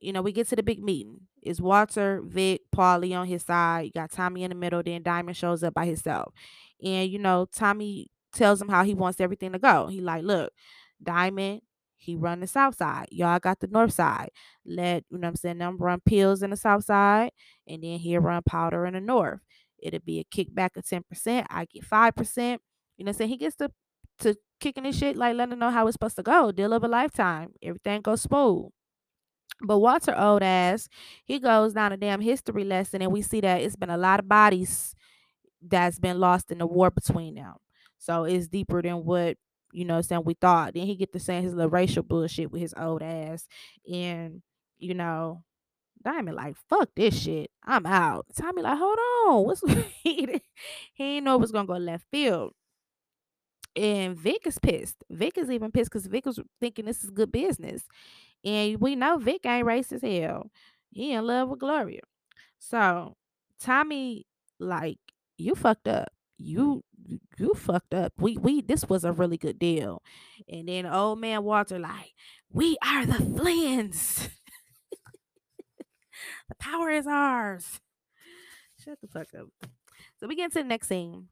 you 0.00 0.12
know, 0.12 0.22
we 0.22 0.32
get 0.32 0.48
to 0.48 0.56
the 0.56 0.62
big 0.62 0.82
meeting. 0.82 1.20
It's 1.42 1.60
Walter, 1.60 2.22
Vic, 2.24 2.62
Paulie 2.74 3.16
on 3.18 3.26
his 3.26 3.44
side. 3.44 3.86
You 3.86 3.92
got 3.92 4.10
Tommy 4.10 4.44
in 4.44 4.50
the 4.50 4.54
middle. 4.54 4.82
Then 4.82 5.02
Diamond 5.02 5.36
shows 5.36 5.62
up 5.62 5.74
by 5.74 5.86
himself. 5.86 6.32
And, 6.82 7.10
you 7.10 7.18
know, 7.18 7.46
Tommy 7.52 8.10
tells 8.32 8.60
him 8.60 8.68
how 8.68 8.84
he 8.84 8.94
wants 8.94 9.20
everything 9.20 9.52
to 9.52 9.58
go. 9.58 9.86
He 9.86 10.00
like, 10.00 10.24
look, 10.24 10.52
Diamond, 11.02 11.62
he 11.96 12.16
run 12.16 12.40
the 12.40 12.46
south 12.46 12.76
side. 12.76 13.06
Y'all 13.10 13.38
got 13.38 13.60
the 13.60 13.66
north 13.66 13.92
side. 13.92 14.30
Let, 14.64 15.04
you 15.10 15.18
know 15.18 15.26
what 15.26 15.28
I'm 15.28 15.36
saying, 15.36 15.58
them 15.58 15.78
run 15.78 16.00
pills 16.00 16.42
in 16.42 16.50
the 16.50 16.56
south 16.56 16.84
side. 16.84 17.30
And 17.66 17.82
then 17.82 17.98
he'll 17.98 18.20
run 18.20 18.42
powder 18.42 18.86
in 18.86 18.94
the 18.94 19.00
north. 19.00 19.40
It'll 19.78 20.00
be 20.00 20.20
a 20.20 20.24
kickback 20.24 20.76
of 20.76 20.84
10%. 20.84 21.46
I 21.50 21.64
get 21.66 21.84
5%. 21.84 22.58
You 22.96 23.04
know 23.04 23.10
I'm 23.10 23.14
saying? 23.14 23.30
He 23.30 23.36
gets 23.36 23.56
to 23.56 23.70
to 24.20 24.36
kicking 24.60 24.84
his 24.84 24.96
shit, 24.96 25.16
like 25.16 25.36
letting 25.36 25.50
them 25.50 25.58
know 25.58 25.70
how 25.70 25.86
it's 25.86 25.94
supposed 25.94 26.16
to 26.16 26.22
go. 26.22 26.52
Deal 26.52 26.72
of 26.72 26.84
a 26.84 26.88
lifetime. 26.88 27.52
Everything 27.62 28.02
goes 28.02 28.22
smooth. 28.22 28.70
But 29.60 29.78
Walter 29.78 30.16
old 30.16 30.42
ass, 30.42 30.88
he 31.24 31.38
goes 31.40 31.72
down 31.74 31.92
a 31.92 31.96
damn 31.96 32.20
history 32.20 32.64
lesson, 32.64 33.02
and 33.02 33.12
we 33.12 33.22
see 33.22 33.40
that 33.40 33.60
it's 33.60 33.76
been 33.76 33.90
a 33.90 33.96
lot 33.96 34.20
of 34.20 34.28
bodies 34.28 34.94
that's 35.60 35.98
been 35.98 36.20
lost 36.20 36.52
in 36.52 36.58
the 36.58 36.66
war 36.66 36.90
between 36.90 37.34
them. 37.34 37.54
So 37.98 38.24
it's 38.24 38.46
deeper 38.46 38.80
than 38.80 39.04
what 39.04 39.36
you 39.72 39.84
know 39.84 40.00
saying 40.00 40.22
we 40.24 40.34
thought. 40.34 40.74
Then 40.74 40.86
he 40.86 40.94
get 40.94 41.12
to 41.12 41.18
saying 41.18 41.42
his 41.42 41.54
little 41.54 41.70
racial 41.70 42.02
bullshit 42.04 42.52
with 42.52 42.60
his 42.62 42.74
old 42.76 43.02
ass. 43.02 43.48
And, 43.92 44.42
you 44.78 44.94
know, 44.94 45.42
Diamond 46.02 46.36
like, 46.36 46.56
fuck 46.68 46.90
this 46.94 47.20
shit. 47.20 47.50
I'm 47.64 47.86
out. 47.86 48.26
Tommy 48.36 48.62
like, 48.62 48.78
hold 48.78 48.98
on. 49.26 49.44
What's 49.44 49.62
he 50.04 50.26
didn't 50.96 51.24
know 51.24 51.34
it 51.34 51.40
was 51.40 51.52
gonna 51.52 51.66
go 51.66 51.74
left 51.74 52.04
field. 52.12 52.52
And 53.78 54.18
Vic 54.18 54.44
is 54.44 54.58
pissed. 54.58 55.04
Vic 55.08 55.38
is 55.38 55.48
even 55.48 55.70
pissed 55.70 55.92
because 55.92 56.08
Vic 56.08 56.26
was 56.26 56.40
thinking 56.60 56.84
this 56.84 57.04
is 57.04 57.10
good 57.10 57.30
business. 57.30 57.84
And 58.44 58.80
we 58.80 58.96
know 58.96 59.18
Vic 59.18 59.46
ain't 59.46 59.68
racist 59.68 60.02
hell. 60.02 60.50
He 60.90 61.12
in 61.12 61.24
love 61.24 61.48
with 61.48 61.60
Gloria. 61.60 62.00
So 62.58 63.16
Tommy, 63.60 64.26
like, 64.58 64.98
you 65.36 65.54
fucked 65.54 65.86
up. 65.86 66.08
You 66.38 66.82
you 67.38 67.54
fucked 67.54 67.94
up. 67.94 68.14
We 68.18 68.36
we 68.36 68.62
this 68.62 68.88
was 68.88 69.04
a 69.04 69.12
really 69.12 69.38
good 69.38 69.60
deal. 69.60 70.02
And 70.48 70.68
then 70.68 70.84
old 70.84 71.20
man 71.20 71.44
Walter, 71.44 71.78
like, 71.78 72.14
we 72.52 72.76
are 72.84 73.06
the 73.06 73.12
Flynns. 73.14 74.28
the 76.48 76.54
power 76.58 76.90
is 76.90 77.06
ours. 77.06 77.78
Shut 78.84 78.98
the 79.00 79.06
fuck 79.06 79.28
up. 79.38 79.46
So 80.18 80.26
we 80.26 80.34
get 80.34 80.52
to 80.54 80.58
the 80.58 80.64
next 80.64 80.88
scene. 80.88 81.28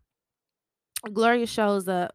Gloria 1.13 1.47
shows 1.47 1.89
up 1.89 2.15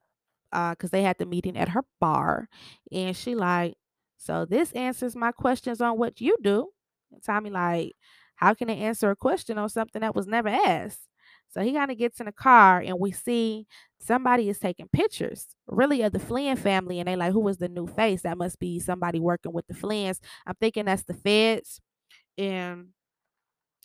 uh 0.52 0.72
because 0.72 0.92
they 0.92 1.04
had 1.04 1.18
the 1.18 1.26
meeting 1.26 1.58
at 1.58 1.70
her 1.70 1.84
bar 2.00 2.48
and 2.92 3.16
she 3.16 3.36
like 3.36 3.76
so 4.18 4.46
this 4.46 4.72
answers 4.74 5.16
my 5.16 5.32
questions 5.32 5.82
on 5.82 5.98
what 5.98 6.22
you 6.22 6.38
do. 6.44 6.70
And 7.12 7.24
tommy 7.24 7.50
like 7.50 7.94
how 8.36 8.54
can 8.54 8.68
they 8.68 8.78
answer 8.78 9.12
a 9.12 9.16
question 9.16 9.58
on 9.58 9.70
something 9.70 10.02
that 10.02 10.16
was 10.16 10.28
never 10.28 10.50
asked? 10.50 11.02
So 11.50 11.62
he 11.62 11.74
kind 11.74 11.92
of 11.92 11.98
gets 11.98 12.20
in 12.20 12.28
the 12.28 12.32
car 12.32 12.80
and 12.80 12.98
we 13.00 13.12
see 13.12 13.68
somebody 14.00 14.50
is 14.50 14.58
taking 14.60 14.88
pictures 14.88 15.48
really 15.68 16.02
of 16.02 16.14
the 16.14 16.20
flynn 16.20 16.56
family 16.58 17.00
and 17.00 17.08
they 17.08 17.16
like 17.16 17.34
who 17.34 17.42
was 17.42 17.58
the 17.58 17.68
new 17.70 17.88
face? 17.88 18.22
That 18.22 18.38
must 18.38 18.60
be 18.60 18.80
somebody 18.80 19.20
working 19.20 19.54
with 19.54 19.68
the 19.68 19.74
flynns 19.74 20.20
i'm 20.48 20.56
thinking 20.60 20.86
that's 20.86 21.04
the 21.04 21.14
feds 21.14 21.82
and 22.38 22.90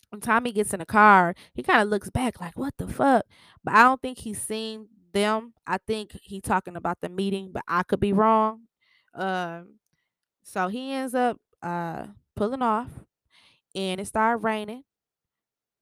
when 0.09 0.21
Tommy 0.21 0.51
gets 0.51 0.73
in 0.73 0.79
the 0.79 0.85
car, 0.85 1.35
he 1.53 1.63
kind 1.63 1.81
of 1.81 1.89
looks 1.89 2.09
back 2.09 2.39
like, 2.39 2.57
what 2.57 2.73
the 2.77 2.87
fuck? 2.87 3.25
But 3.63 3.73
I 3.75 3.83
don't 3.83 4.01
think 4.01 4.19
he's 4.19 4.41
seen 4.41 4.87
them. 5.17 5.53
I 5.65 5.77
think 5.79 6.17
he 6.21 6.41
talking 6.41 6.75
about 6.75 7.01
the 7.01 7.09
meeting, 7.09 7.51
but 7.51 7.63
I 7.67 7.83
could 7.83 7.99
be 7.99 8.13
wrong. 8.13 8.61
Um, 9.13 9.79
so 10.43 10.67
he 10.69 10.93
ends 10.93 11.15
up 11.15 11.39
uh 11.63 12.07
pulling 12.35 12.61
off 12.61 12.89
and 13.75 14.01
it 14.01 14.07
started 14.07 14.43
raining. 14.43 14.83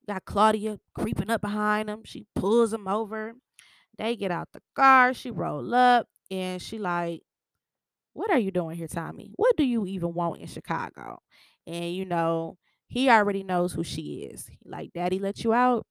Got 0.07 0.25
Claudia 0.25 0.79
creeping 0.93 1.31
up 1.31 1.41
behind 1.41 1.89
him. 1.89 2.03
She 2.05 2.25
pulls 2.35 2.71
him 2.73 2.87
over. 2.87 3.33
They 3.97 4.15
get 4.15 4.31
out 4.31 4.49
the 4.53 4.61
car. 4.75 5.13
She 5.13 5.31
roll 5.31 5.73
up 5.73 6.07
and 6.31 6.61
she 6.61 6.77
like, 6.79 7.23
what 8.13 8.31
are 8.31 8.39
you 8.39 8.51
doing 8.51 8.77
here, 8.77 8.87
Tommy? 8.87 9.33
What 9.35 9.57
do 9.57 9.63
you 9.65 9.85
even 9.87 10.13
want 10.13 10.41
in 10.41 10.47
Chicago? 10.47 11.19
And 11.67 11.93
you 11.95 12.05
know, 12.05 12.57
he 12.87 13.09
already 13.09 13.43
knows 13.43 13.73
who 13.73 13.83
she 13.83 14.23
is. 14.31 14.49
Like, 14.65 14.93
Daddy 14.93 15.19
let 15.19 15.43
you 15.43 15.53
out. 15.53 15.85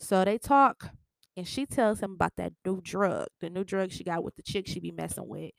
So 0.00 0.24
they 0.24 0.38
talk 0.38 0.90
and 1.36 1.46
she 1.46 1.66
tells 1.66 2.00
him 2.00 2.12
about 2.12 2.32
that 2.36 2.52
new 2.64 2.80
drug, 2.82 3.28
the 3.40 3.50
new 3.50 3.64
drug 3.64 3.92
she 3.92 4.04
got 4.04 4.24
with 4.24 4.36
the 4.36 4.42
chick 4.42 4.66
she 4.66 4.80
be 4.80 4.90
messing 4.90 5.28
with. 5.28 5.52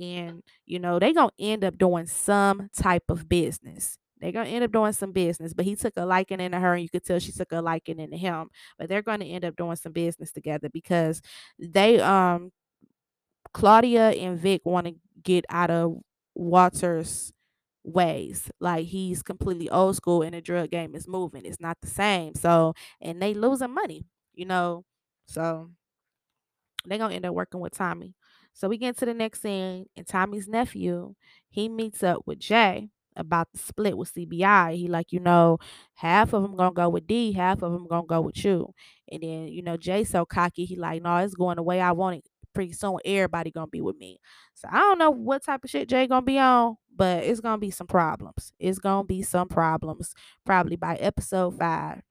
And, 0.00 0.42
you 0.66 0.78
know, 0.78 0.98
they 0.98 1.12
gonna 1.12 1.32
end 1.38 1.64
up 1.64 1.78
doing 1.78 2.06
some 2.06 2.68
type 2.76 3.04
of 3.08 3.28
business. 3.28 3.98
They're 4.20 4.32
gonna 4.32 4.48
end 4.50 4.64
up 4.64 4.72
doing 4.72 4.92
some 4.92 5.12
business, 5.12 5.52
but 5.54 5.64
he 5.66 5.76
took 5.76 5.94
a 5.96 6.06
liking 6.06 6.40
into 6.40 6.58
her, 6.58 6.74
and 6.74 6.82
you 6.82 6.88
could 6.88 7.04
tell 7.04 7.18
she 7.18 7.32
took 7.32 7.52
a 7.52 7.60
liking 7.60 7.98
into 8.00 8.16
him. 8.16 8.48
But 8.78 8.88
they're 8.88 9.02
gonna 9.02 9.26
end 9.26 9.44
up 9.44 9.56
doing 9.56 9.76
some 9.76 9.92
business 9.92 10.32
together 10.32 10.68
because 10.70 11.20
they 11.58 12.00
um 12.00 12.52
Claudia 13.52 14.10
and 14.10 14.38
Vic 14.38 14.62
want 14.64 14.86
to 14.86 14.94
get 15.22 15.44
out 15.48 15.70
of 15.70 15.98
Walter's 16.34 17.32
ways. 17.84 18.50
Like 18.60 18.86
he's 18.86 19.22
completely 19.22 19.70
old 19.70 19.96
school 19.96 20.22
and 20.22 20.34
the 20.34 20.40
drug 20.40 20.70
game 20.70 20.94
is 20.94 21.08
moving. 21.08 21.44
It's 21.44 21.60
not 21.60 21.78
the 21.80 21.88
same. 21.88 22.34
So 22.34 22.74
and 23.00 23.20
they 23.22 23.34
losing 23.34 23.72
money, 23.74 24.04
you 24.34 24.44
know. 24.46 24.84
So 25.26 25.70
they're 26.84 26.98
gonna 26.98 27.14
end 27.14 27.26
up 27.26 27.34
working 27.34 27.60
with 27.60 27.74
Tommy. 27.74 28.14
So 28.52 28.68
we 28.68 28.78
get 28.78 28.96
to 28.98 29.06
the 29.06 29.14
next 29.14 29.42
scene, 29.42 29.86
and 29.96 30.06
Tommy's 30.06 30.48
nephew, 30.48 31.14
he 31.48 31.68
meets 31.68 32.02
up 32.02 32.22
with 32.26 32.38
Jay 32.38 32.88
about 33.16 33.48
the 33.52 33.58
split 33.58 33.96
with 33.98 34.14
CBI. 34.14 34.76
He 34.76 34.88
like, 34.88 35.12
you 35.12 35.20
know, 35.20 35.58
half 35.94 36.32
of 36.32 36.42
them 36.42 36.56
gonna 36.56 36.72
go 36.72 36.88
with 36.88 37.06
D, 37.06 37.32
half 37.32 37.62
of 37.62 37.72
them 37.72 37.86
gonna 37.86 38.06
go 38.06 38.20
with 38.20 38.42
you. 38.44 38.72
And 39.10 39.22
then, 39.22 39.48
you 39.48 39.62
know, 39.62 39.76
Jay 39.76 40.04
so 40.04 40.24
cocky, 40.24 40.64
he 40.64 40.76
like, 40.76 41.02
no, 41.02 41.16
it's 41.18 41.34
going 41.34 41.56
the 41.56 41.62
way 41.62 41.80
I 41.80 41.92
want 41.92 42.16
it. 42.16 42.24
Pretty 42.54 42.72
soon, 42.72 42.98
everybody 43.04 43.50
gonna 43.50 43.66
be 43.66 43.82
with 43.82 43.96
me. 43.98 44.18
So 44.54 44.68
I 44.70 44.78
don't 44.78 44.98
know 44.98 45.10
what 45.10 45.44
type 45.44 45.64
of 45.64 45.70
shit 45.70 45.88
Jay 45.88 46.06
gonna 46.06 46.22
be 46.22 46.38
on, 46.38 46.76
but 46.94 47.24
it's 47.24 47.40
gonna 47.40 47.58
be 47.58 47.70
some 47.70 47.86
problems. 47.86 48.52
It's 48.58 48.78
gonna 48.78 49.04
be 49.04 49.22
some 49.22 49.48
problems. 49.48 50.14
Probably 50.46 50.76
by 50.76 50.96
episode 50.96 51.58
five 51.58 52.02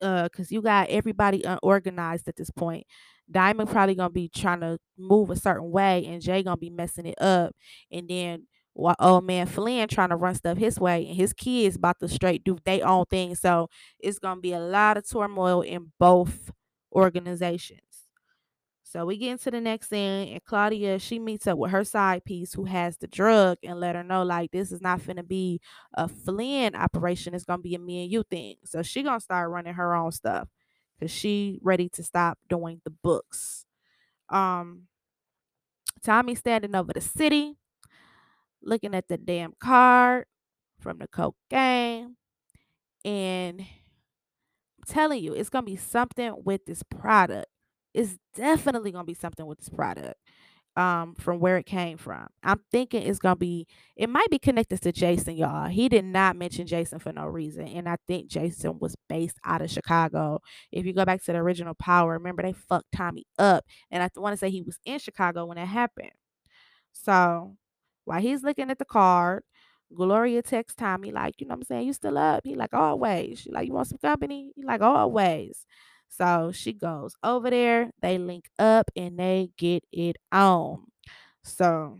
uh 0.00 0.24
because 0.24 0.50
you 0.52 0.62
got 0.62 0.88
everybody 0.88 1.42
unorganized 1.44 2.28
at 2.28 2.36
this 2.36 2.50
point. 2.50 2.86
Diamond 3.30 3.70
probably 3.70 3.94
gonna 3.94 4.10
be 4.10 4.28
trying 4.28 4.60
to 4.60 4.78
move 4.98 5.30
a 5.30 5.36
certain 5.36 5.70
way 5.70 6.04
and 6.06 6.20
jay 6.22 6.42
gonna 6.42 6.56
be 6.56 6.70
messing 6.70 7.06
it 7.06 7.20
up. 7.20 7.54
And 7.90 8.08
then 8.08 8.46
while 8.74 8.96
old 8.98 9.24
man 9.24 9.46
flynn 9.46 9.88
trying 9.88 10.08
to 10.10 10.16
run 10.16 10.34
stuff 10.34 10.58
his 10.58 10.78
way 10.80 11.06
and 11.06 11.16
his 11.16 11.32
kids 11.32 11.76
about 11.76 11.98
to 12.00 12.08
straight 12.08 12.44
do 12.44 12.58
their 12.64 12.86
own 12.86 13.04
thing. 13.10 13.34
So 13.34 13.68
it's 14.00 14.18
gonna 14.18 14.40
be 14.40 14.52
a 14.52 14.60
lot 14.60 14.96
of 14.96 15.08
turmoil 15.08 15.62
in 15.62 15.92
both 15.98 16.50
organizations 16.92 17.93
so 18.94 19.04
we 19.04 19.16
get 19.16 19.32
into 19.32 19.50
the 19.50 19.60
next 19.60 19.88
scene, 19.88 20.34
and 20.34 20.44
Claudia 20.44 21.00
she 21.00 21.18
meets 21.18 21.48
up 21.48 21.58
with 21.58 21.72
her 21.72 21.82
side 21.82 22.24
piece 22.24 22.52
who 22.52 22.64
has 22.64 22.96
the 22.96 23.08
drug 23.08 23.58
and 23.64 23.80
let 23.80 23.96
her 23.96 24.04
know 24.04 24.22
like 24.22 24.52
this 24.52 24.70
is 24.70 24.80
not 24.80 25.04
gonna 25.04 25.24
be 25.24 25.60
a 25.94 26.06
Flynn 26.06 26.76
operation. 26.76 27.34
It's 27.34 27.44
gonna 27.44 27.60
be 27.60 27.74
a 27.74 27.80
me 27.80 28.04
and 28.04 28.12
you 28.12 28.22
thing. 28.22 28.54
So 28.64 28.82
she 28.84 29.02
gonna 29.02 29.18
start 29.18 29.50
running 29.50 29.74
her 29.74 29.96
own 29.96 30.12
stuff 30.12 30.46
because 30.96 31.10
she 31.10 31.58
ready 31.60 31.88
to 31.88 32.04
stop 32.04 32.38
doing 32.48 32.82
the 32.84 32.90
books. 32.90 33.66
Um, 34.28 34.82
Tommy 36.04 36.36
standing 36.36 36.76
over 36.76 36.92
the 36.92 37.00
city, 37.00 37.56
looking 38.62 38.94
at 38.94 39.08
the 39.08 39.18
damn 39.18 39.54
card 39.58 40.26
from 40.78 40.98
the 40.98 41.08
cocaine. 41.08 42.14
And 43.04 43.60
I'm 43.60 43.66
telling 44.86 45.24
you, 45.24 45.34
it's 45.34 45.50
gonna 45.50 45.66
be 45.66 45.74
something 45.74 46.32
with 46.44 46.66
this 46.66 46.84
product. 46.84 47.46
It's 47.94 48.16
definitely 48.34 48.92
gonna 48.92 49.04
be 49.04 49.14
something 49.14 49.46
with 49.46 49.58
this 49.58 49.68
product 49.68 50.16
um 50.76 51.14
from 51.14 51.38
where 51.38 51.56
it 51.56 51.66
came 51.66 51.96
from. 51.96 52.26
I'm 52.42 52.60
thinking 52.72 53.02
it's 53.04 53.20
gonna 53.20 53.36
be 53.36 53.66
it 53.96 54.08
might 54.10 54.28
be 54.30 54.38
connected 54.40 54.82
to 54.82 54.92
Jason, 54.92 55.36
y'all. 55.36 55.68
He 55.68 55.88
did 55.88 56.04
not 56.04 56.36
mention 56.36 56.66
Jason 56.66 56.98
for 56.98 57.12
no 57.12 57.26
reason. 57.26 57.68
And 57.68 57.88
I 57.88 57.96
think 58.08 58.28
Jason 58.28 58.78
was 58.80 58.96
based 59.08 59.38
out 59.44 59.62
of 59.62 59.70
Chicago. 59.70 60.40
If 60.72 60.84
you 60.86 60.92
go 60.92 61.04
back 61.04 61.22
to 61.24 61.32
the 61.32 61.38
original 61.38 61.74
power, 61.74 62.12
remember 62.14 62.42
they 62.42 62.52
fucked 62.52 62.92
Tommy 62.92 63.26
up. 63.38 63.64
And 63.90 64.02
I 64.02 64.10
want 64.16 64.32
to 64.34 64.38
say 64.38 64.50
he 64.50 64.62
was 64.62 64.78
in 64.84 64.98
Chicago 64.98 65.46
when 65.46 65.58
it 65.58 65.66
happened. 65.66 66.10
So 66.92 67.56
while 68.04 68.20
he's 68.20 68.42
looking 68.42 68.70
at 68.70 68.78
the 68.78 68.84
card, 68.84 69.44
Gloria 69.94 70.42
texts 70.42 70.76
Tommy, 70.76 71.12
like, 71.12 71.40
you 71.40 71.46
know 71.46 71.52
what 71.54 71.58
I'm 71.58 71.64
saying? 71.64 71.86
You 71.86 71.92
still 71.92 72.18
up? 72.18 72.42
He 72.44 72.54
like, 72.56 72.74
always. 72.74 73.40
She 73.40 73.50
like, 73.52 73.66
you 73.68 73.74
want 73.74 73.88
some 73.88 73.98
company? 73.98 74.52
He 74.56 74.64
like, 74.64 74.80
always. 74.82 75.66
So 76.08 76.52
she 76.52 76.72
goes 76.72 77.16
over 77.24 77.50
there, 77.50 77.90
they 78.00 78.18
link 78.18 78.48
up 78.58 78.90
and 78.96 79.18
they 79.18 79.50
get 79.56 79.84
it 79.92 80.16
on. 80.30 80.84
So 81.42 81.98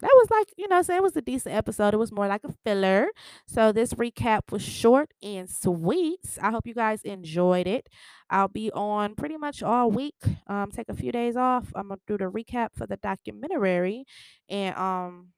that 0.00 0.10
was 0.12 0.28
like, 0.30 0.48
you 0.58 0.68
know, 0.68 0.82
saying 0.82 0.98
it 0.98 1.02
was 1.02 1.16
a 1.16 1.22
decent 1.22 1.54
episode. 1.54 1.94
It 1.94 1.98
was 1.98 2.12
more 2.12 2.26
like 2.26 2.44
a 2.44 2.52
filler. 2.64 3.06
So 3.46 3.72
this 3.72 3.94
recap 3.94 4.50
was 4.50 4.62
short 4.62 5.12
and 5.22 5.48
sweet. 5.48 6.20
I 6.42 6.50
hope 6.50 6.66
you 6.66 6.74
guys 6.74 7.02
enjoyed 7.02 7.66
it. 7.66 7.88
I'll 8.28 8.48
be 8.48 8.70
on 8.72 9.14
pretty 9.14 9.36
much 9.36 9.62
all 9.62 9.90
week. 9.90 10.16
Um, 10.46 10.70
take 10.72 10.88
a 10.88 10.94
few 10.94 11.12
days 11.12 11.36
off. 11.36 11.72
I'm 11.74 11.88
gonna 11.88 12.00
do 12.06 12.18
the 12.18 12.24
recap 12.24 12.70
for 12.74 12.86
the 12.86 12.96
documentary, 12.96 14.04
and 14.48 14.76
um, 14.76 15.28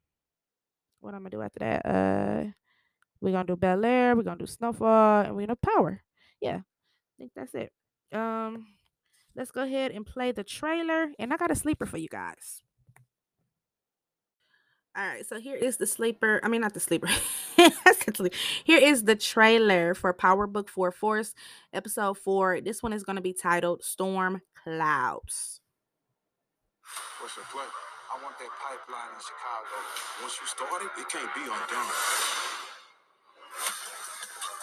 what 1.00 1.14
I'm 1.14 1.20
gonna 1.20 1.30
do 1.30 1.42
after 1.42 1.58
that? 1.60 1.86
Uh, 1.86 2.50
we're 3.20 3.32
gonna 3.32 3.44
do 3.46 3.56
Bel 3.56 3.84
Air. 3.84 4.16
We're 4.16 4.22
gonna 4.22 4.38
do 4.38 4.46
Snowfall, 4.46 5.26
and 5.26 5.36
we're 5.36 5.46
gonna 5.46 5.56
Power. 5.56 6.02
Yeah, 6.40 6.60
think 7.18 7.32
that's 7.34 7.54
it. 7.54 7.72
Um, 8.12 8.66
let's 9.34 9.50
go 9.50 9.62
ahead 9.62 9.90
and 9.90 10.06
play 10.06 10.32
the 10.32 10.44
trailer, 10.44 11.08
and 11.18 11.32
I 11.32 11.36
got 11.36 11.50
a 11.50 11.56
sleeper 11.56 11.86
for 11.86 11.98
you 11.98 12.08
guys. 12.08 12.62
All 14.96 15.06
right, 15.06 15.26
so 15.26 15.38
here 15.38 15.56
is 15.56 15.76
the 15.76 15.86
sleeper. 15.86 16.40
I 16.42 16.48
mean, 16.48 16.62
not 16.62 16.72
the 16.72 16.80
sleeper. 16.80 17.08
here 18.64 18.78
is 18.78 19.04
the 19.04 19.14
trailer 19.14 19.92
for 19.92 20.10
Power 20.14 20.46
Book 20.46 20.70
4 20.70 20.90
Force, 20.90 21.34
episode 21.74 22.16
4. 22.16 22.62
This 22.62 22.82
one 22.82 22.94
is 22.94 23.02
going 23.02 23.16
to 23.16 23.22
be 23.22 23.34
titled 23.34 23.84
Storm 23.84 24.40
Clouds. 24.64 25.60
What's 27.20 27.36
your 27.36 27.44
plan? 27.52 27.66
I 28.08 28.22
want 28.24 28.38
that 28.38 28.48
pipeline 28.48 29.12
in 29.12 29.20
Chicago. 29.20 29.76
Once 30.22 30.38
you 30.40 30.46
start 30.46 30.80
it, 30.80 31.00
it 31.00 31.08
can't 31.10 31.34
be 31.34 31.42
undone. 31.42 32.65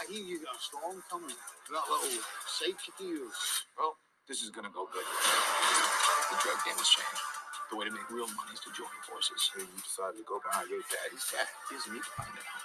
I 0.04 0.12
hear 0.12 0.20
you 0.20 0.44
got 0.44 0.52
a 0.52 0.60
storm 0.60 1.00
coming. 1.08 1.32
Got 1.72 1.88
a 1.88 1.92
little 1.96 2.20
safety 2.44 2.92
gears. 3.00 3.64
Well, 3.80 3.96
this 4.28 4.44
is 4.44 4.50
gonna 4.50 4.68
go 4.68 4.84
good. 4.92 5.00
The 5.00 6.36
drug 6.44 6.60
game 6.68 6.76
has 6.76 6.92
changed. 6.92 7.24
The 7.72 7.78
way 7.80 7.86
to 7.88 7.92
make 7.92 8.10
real 8.12 8.28
money 8.36 8.52
is 8.52 8.60
to 8.68 8.72
join 8.76 8.92
forces. 9.08 9.40
Hey, 9.56 9.64
you 9.64 9.80
decided 9.80 10.20
to 10.20 10.28
go 10.28 10.44
behind 10.44 10.68
your 10.68 10.84
daddy's 10.92 11.24
back. 11.32 11.48
Isn't 11.72 11.94
me 11.94 12.04
find 12.20 12.36
out. 12.36 12.64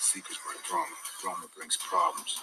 Seekers 0.00 0.40
bring 0.40 0.56
drama. 0.64 0.96
Drama 1.20 1.46
brings 1.52 1.76
problems. 1.76 2.40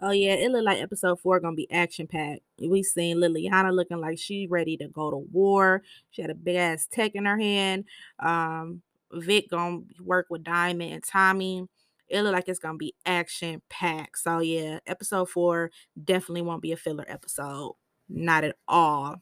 Oh 0.00 0.12
yeah, 0.12 0.34
it 0.34 0.52
looked 0.52 0.66
like 0.66 0.78
episode 0.80 1.18
four 1.18 1.40
gonna 1.40 1.56
be 1.56 1.70
action 1.72 2.06
packed. 2.06 2.42
We 2.62 2.84
seen 2.84 3.16
Liliana 3.16 3.74
looking 3.74 3.98
like 3.98 4.20
she 4.20 4.46
ready 4.46 4.76
to 4.76 4.86
go 4.86 5.10
to 5.10 5.16
war. 5.16 5.82
She 6.10 6.22
had 6.22 6.30
a 6.30 6.36
big 6.36 6.54
ass 6.54 6.86
tech 6.86 7.16
in 7.16 7.24
her 7.24 7.38
hand. 7.38 7.86
Um, 8.20 8.82
Vic 9.12 9.50
gonna 9.50 9.80
work 10.00 10.26
with 10.30 10.44
Diamond 10.44 10.92
and 10.92 11.04
Tommy. 11.04 11.66
It 12.08 12.22
look 12.22 12.32
like 12.32 12.48
it's 12.48 12.58
gonna 12.58 12.78
be 12.78 12.94
action 13.04 13.62
packed. 13.68 14.18
So 14.18 14.40
yeah, 14.40 14.80
episode 14.86 15.28
four 15.28 15.70
definitely 16.02 16.42
won't 16.42 16.62
be 16.62 16.72
a 16.72 16.76
filler 16.76 17.04
episode. 17.08 17.74
Not 18.08 18.44
at 18.44 18.56
all. 18.66 19.16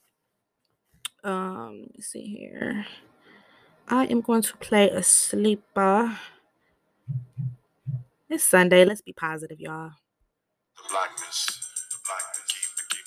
Um, 1.25 1.81
let 1.81 1.95
me 1.95 2.01
see 2.01 2.23
here. 2.23 2.87
I 3.89 4.05
am 4.07 4.21
going 4.21 4.43
to 4.43 4.57
play 4.57 4.91
a 4.91 5.03
sleeper. 5.03 6.19
It's 8.29 8.45
Sunday. 8.45 8.85
Let's 8.85 9.01
be 9.01 9.13
positive, 9.13 9.61
y'all. 9.61 9.93
The 10.77 10.83
blackness. 10.89 11.47
The 11.91 11.99
blackness. 12.05 12.45
Keep, 12.49 12.89
keep 12.91 13.07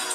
on. 0.00 0.13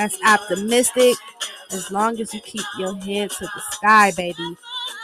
That's 0.00 0.18
optimistic. 0.24 1.16
As 1.70 1.90
long 1.90 2.18
as 2.20 2.32
you 2.32 2.40
keep 2.40 2.64
your 2.78 2.96
head 2.96 3.30
to 3.32 3.44
the 3.44 3.60
sky, 3.72 4.12
baby. 4.16 4.56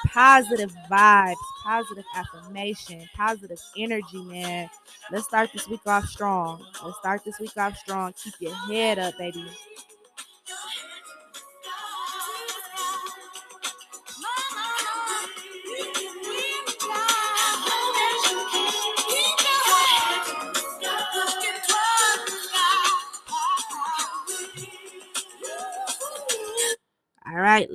Positive 0.06 0.74
vibes, 0.90 1.34
positive 1.62 2.04
affirmation, 2.14 3.06
positive 3.14 3.60
energy, 3.76 4.24
man. 4.24 4.70
Let's 5.12 5.26
start 5.26 5.50
this 5.52 5.68
week 5.68 5.86
off 5.86 6.06
strong. 6.06 6.64
Let's 6.82 6.96
start 6.98 7.24
this 7.26 7.38
week 7.38 7.56
off 7.58 7.76
strong. 7.76 8.14
Keep 8.14 8.34
your 8.40 8.54
head 8.54 8.98
up, 8.98 9.18
baby. 9.18 9.44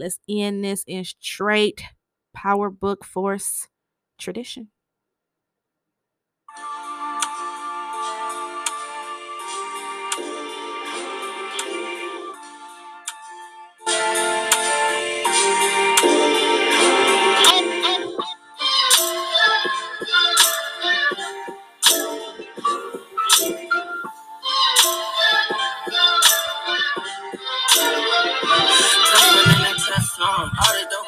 Let's 0.01 0.19
end 0.29 0.65
this 0.65 0.83
in 0.87 1.05
straight 1.05 1.83
power 2.35 2.69
book 2.71 3.05
force 3.05 3.69
tradition. 4.19 4.69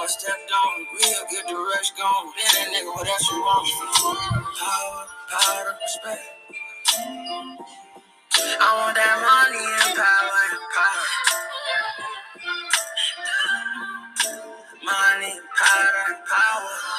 I 0.03 0.05
stepped 0.07 0.51
on, 0.51 0.79
real 0.99 1.23
good 1.31 1.47
the 1.47 1.55
rush 1.55 1.91
gone. 1.91 2.27
Been 2.35 2.75
a 2.75 2.75
nigga, 2.75 2.93
what 2.93 3.07
else 3.07 3.31
you 3.31 3.39
want? 3.39 3.69
Power, 4.59 5.07
power, 5.31 5.77
respect. 5.81 6.27
I 8.45 8.69
want 8.83 8.95
that 8.99 9.15
money 9.23 9.63
and 9.63 9.95
power 9.95 10.43
and 10.51 10.59
power. 10.75 11.07
Money, 14.83 15.39
power, 15.55 15.95
and 16.09 16.19
power. 16.27 16.92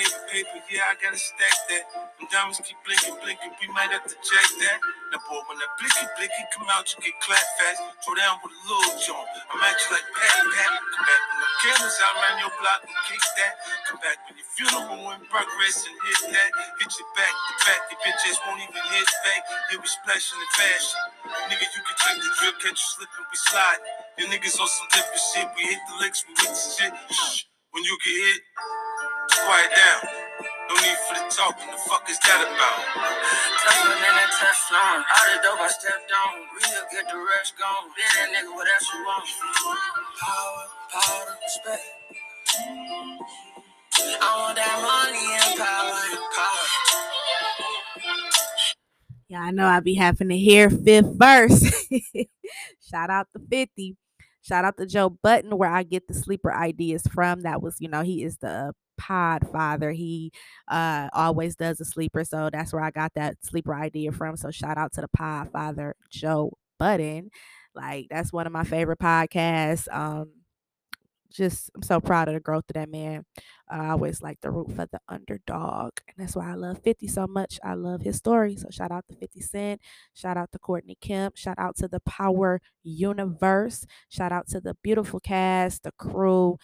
Paper, 0.00 0.24
paper, 0.32 0.58
yeah, 0.72 0.88
I 0.88 0.96
gotta 0.96 1.20
stack 1.20 1.56
that. 1.68 1.84
Them 2.16 2.24
diamonds 2.32 2.56
keep 2.64 2.80
blinking, 2.88 3.20
blinking, 3.20 3.52
we 3.60 3.68
might 3.76 3.92
have 3.92 4.08
to 4.08 4.16
jack 4.16 4.48
that. 4.64 4.78
Now, 5.12 5.20
boy, 5.28 5.44
when 5.44 5.60
that 5.60 5.72
blicky, 5.76 6.08
blicky 6.16 6.42
come 6.56 6.68
out, 6.72 6.88
you 6.88 7.04
get 7.04 7.16
clapped 7.20 7.52
fast. 7.60 7.84
Throw 8.00 8.16
down 8.16 8.40
with 8.40 8.56
a 8.56 8.60
little 8.64 8.96
joint. 8.96 9.28
I'm 9.52 9.60
at 9.60 9.76
you 9.76 9.88
like 9.92 10.08
pat, 10.16 10.40
pat. 10.40 10.72
Come 10.72 11.04
back 11.04 11.22
when 11.28 11.38
them 11.44 11.52
killers 11.60 11.96
out 12.00 12.14
around 12.16 12.38
your 12.40 12.54
block 12.56 12.80
and 12.88 12.96
kick 13.12 13.20
that. 13.20 13.52
Come 13.90 14.00
back 14.00 14.16
when 14.24 14.34
your 14.40 14.48
funeral 14.56 15.12
in 15.12 15.20
progress 15.28 15.84
and 15.84 15.96
hit 16.08 16.20
that. 16.32 16.50
Hit 16.80 16.90
your 16.96 17.10
back 17.12 17.34
to 17.34 17.52
back, 17.68 17.80
your 17.92 18.00
bitch 18.00 18.24
ass 18.24 18.38
won't 18.48 18.60
even 18.64 18.84
hit 18.88 19.10
back. 19.28 19.42
Yeah, 19.68 19.78
we 19.84 19.88
splashing 19.90 20.40
in 20.40 20.50
fashion. 20.56 21.00
Nigga, 21.52 21.66
you 21.68 21.82
can 21.84 21.96
take 22.00 22.18
the 22.24 22.30
drill, 22.40 22.56
catch 22.64 22.80
you 22.80 22.88
slipping, 22.96 23.26
we 23.28 23.36
slide. 23.36 23.80
You 24.16 24.24
niggas 24.32 24.56
on 24.56 24.70
some 24.70 24.88
different 24.96 25.20
shit. 25.20 25.46
We 25.58 25.62
hit 25.68 25.80
the 25.92 25.94
licks, 26.00 26.24
we 26.24 26.32
hit 26.40 26.48
the 26.48 26.64
shit. 26.72 26.92
Shh. 27.12 27.50
When 27.70 27.84
you 27.84 27.94
get 28.02 28.16
hit, 28.18 28.40
quiet 29.44 29.70
down. 29.72 30.02
No 30.68 30.74
need 30.80 30.98
for 31.08 31.14
the 31.18 31.24
talking. 31.30 31.70
The 31.70 31.80
fuck 31.88 32.04
is 32.08 32.18
that 32.20 32.40
about? 32.46 32.80
Tougher 33.64 33.96
than 33.96 34.16
a 34.20 34.26
Teflon. 34.38 34.98
All 35.02 35.26
the 35.28 35.38
dope 35.42 35.60
I 35.60 35.68
stepped 35.68 36.12
on, 36.12 36.46
real 36.54 36.84
good 36.92 37.06
the 37.10 37.18
rush 37.18 37.50
gone. 37.58 37.90
Been 37.96 38.06
a 38.22 38.26
nigga, 38.32 38.54
what 38.54 38.68
else 38.70 38.86
you 38.94 39.00
want? 39.04 39.26
Power, 40.20 40.64
power, 40.92 41.36
respect. 41.42 41.86
I 44.20 44.30
want 44.38 44.56
that 44.56 44.78
money 44.84 45.26
and 45.42 45.58
power 45.58 46.00
and 46.12 46.26
power. 46.36 46.66
Yeah, 49.28 49.42
I 49.42 49.50
know 49.50 49.66
I 49.66 49.80
be 49.80 49.94
having 49.94 50.28
to 50.28 50.36
hear 50.36 50.70
fifth 50.70 51.14
verse. 51.16 51.88
Shout 52.90 53.10
out 53.10 53.28
to 53.36 53.42
50. 53.48 53.96
Shout 54.42 54.64
out 54.64 54.76
to 54.78 54.86
Joe 54.86 55.10
Budden, 55.10 55.56
where 55.56 55.70
I 55.70 55.82
get 55.84 56.08
the 56.08 56.14
sleeper 56.14 56.52
ideas 56.52 57.02
from. 57.12 57.42
That 57.42 57.62
was, 57.62 57.76
you 57.78 57.88
know, 57.88 58.02
he 58.02 58.24
is 58.24 58.38
the 58.38 58.72
pod 59.00 59.48
father. 59.50 59.92
He 59.92 60.32
uh 60.68 61.08
always 61.12 61.56
does 61.56 61.80
a 61.80 61.84
sleeper. 61.84 62.24
So 62.24 62.50
that's 62.52 62.72
where 62.72 62.82
I 62.82 62.90
got 62.90 63.14
that 63.14 63.36
sleeper 63.42 63.74
idea 63.74 64.12
from. 64.12 64.36
So 64.36 64.50
shout 64.50 64.78
out 64.78 64.92
to 64.94 65.00
the 65.00 65.08
pod 65.08 65.50
father, 65.52 65.96
Joe 66.10 66.52
Budden. 66.78 67.30
Like 67.74 68.08
that's 68.10 68.32
one 68.32 68.46
of 68.46 68.52
my 68.52 68.64
favorite 68.64 68.98
podcasts. 68.98 69.88
Um 69.92 70.30
just 71.30 71.70
I'm 71.74 71.82
so 71.82 72.00
proud 72.00 72.28
of 72.28 72.34
the 72.34 72.40
growth 72.40 72.64
of 72.68 72.74
that 72.74 72.90
man. 72.90 73.24
Uh, 73.72 73.76
I 73.76 73.88
always 73.90 74.20
like 74.20 74.40
the 74.40 74.50
root 74.50 74.72
for 74.74 74.86
the 74.86 75.00
underdog, 75.08 75.92
and 76.08 76.16
that's 76.18 76.34
why 76.36 76.50
I 76.50 76.54
love 76.54 76.80
50 76.82 77.06
so 77.06 77.26
much. 77.26 77.58
I 77.62 77.74
love 77.74 78.02
his 78.02 78.16
story. 78.16 78.56
So 78.56 78.68
shout 78.70 78.90
out 78.90 79.04
to 79.08 79.14
50 79.16 79.40
Cent, 79.40 79.80
shout 80.12 80.36
out 80.36 80.50
to 80.52 80.58
Courtney 80.58 80.98
Kemp, 81.00 81.36
shout 81.36 81.58
out 81.58 81.76
to 81.76 81.88
the 81.88 82.00
Power 82.00 82.60
Universe, 82.82 83.86
shout 84.08 84.32
out 84.32 84.48
to 84.48 84.60
the 84.60 84.76
beautiful 84.82 85.20
cast, 85.20 85.84
the 85.84 85.92
crew, 85.92 86.58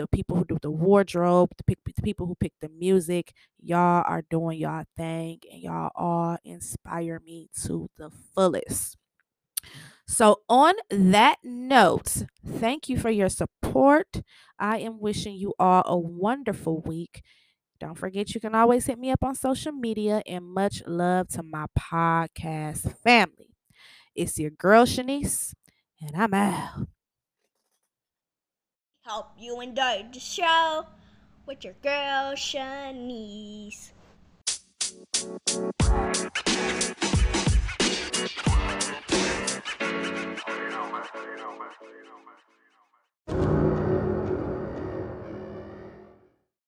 the 0.00 0.08
people 0.08 0.36
who 0.36 0.44
do 0.44 0.58
the 0.62 0.70
wardrobe, 0.70 1.50
the, 1.66 1.76
the 1.84 2.02
people 2.02 2.26
who 2.26 2.34
pick 2.34 2.52
the 2.60 2.68
music. 2.68 3.32
Y'all 3.60 4.02
are 4.06 4.22
doing 4.30 4.58
y'all 4.58 4.84
thing, 4.96 5.40
and 5.52 5.60
y'all 5.62 5.90
all 5.94 6.38
inspire 6.44 7.20
me 7.24 7.48
to 7.64 7.88
the 7.98 8.10
fullest. 8.34 8.96
So, 10.06 10.40
on 10.48 10.74
that 10.90 11.36
note, 11.44 12.24
thank 12.44 12.88
you 12.88 12.98
for 12.98 13.10
your 13.10 13.28
support. 13.28 14.22
I 14.58 14.78
am 14.78 14.98
wishing 15.00 15.36
you 15.36 15.54
all 15.58 15.82
a 15.86 15.96
wonderful 15.96 16.80
week. 16.80 17.22
Don't 17.78 17.96
forget, 17.96 18.34
you 18.34 18.40
can 18.40 18.54
always 18.54 18.86
hit 18.86 18.98
me 18.98 19.10
up 19.10 19.22
on 19.22 19.34
social 19.34 19.72
media, 19.72 20.22
and 20.26 20.44
much 20.44 20.82
love 20.86 21.28
to 21.28 21.42
my 21.42 21.66
podcast 21.78 22.98
family. 23.04 23.54
It's 24.14 24.38
your 24.38 24.50
girl, 24.50 24.84
Shanice, 24.84 25.54
and 26.00 26.16
I'm 26.16 26.34
out. 26.34 26.88
Help 29.10 29.34
you 29.40 29.60
enjoyed 29.60 30.14
the 30.14 30.20
show 30.20 30.86
with 31.44 31.64
your 31.64 31.74
girl 31.82 32.34
Shanice. 32.36 33.90
You 35.16 35.32
know, 40.70 40.86
man. 43.26 43.69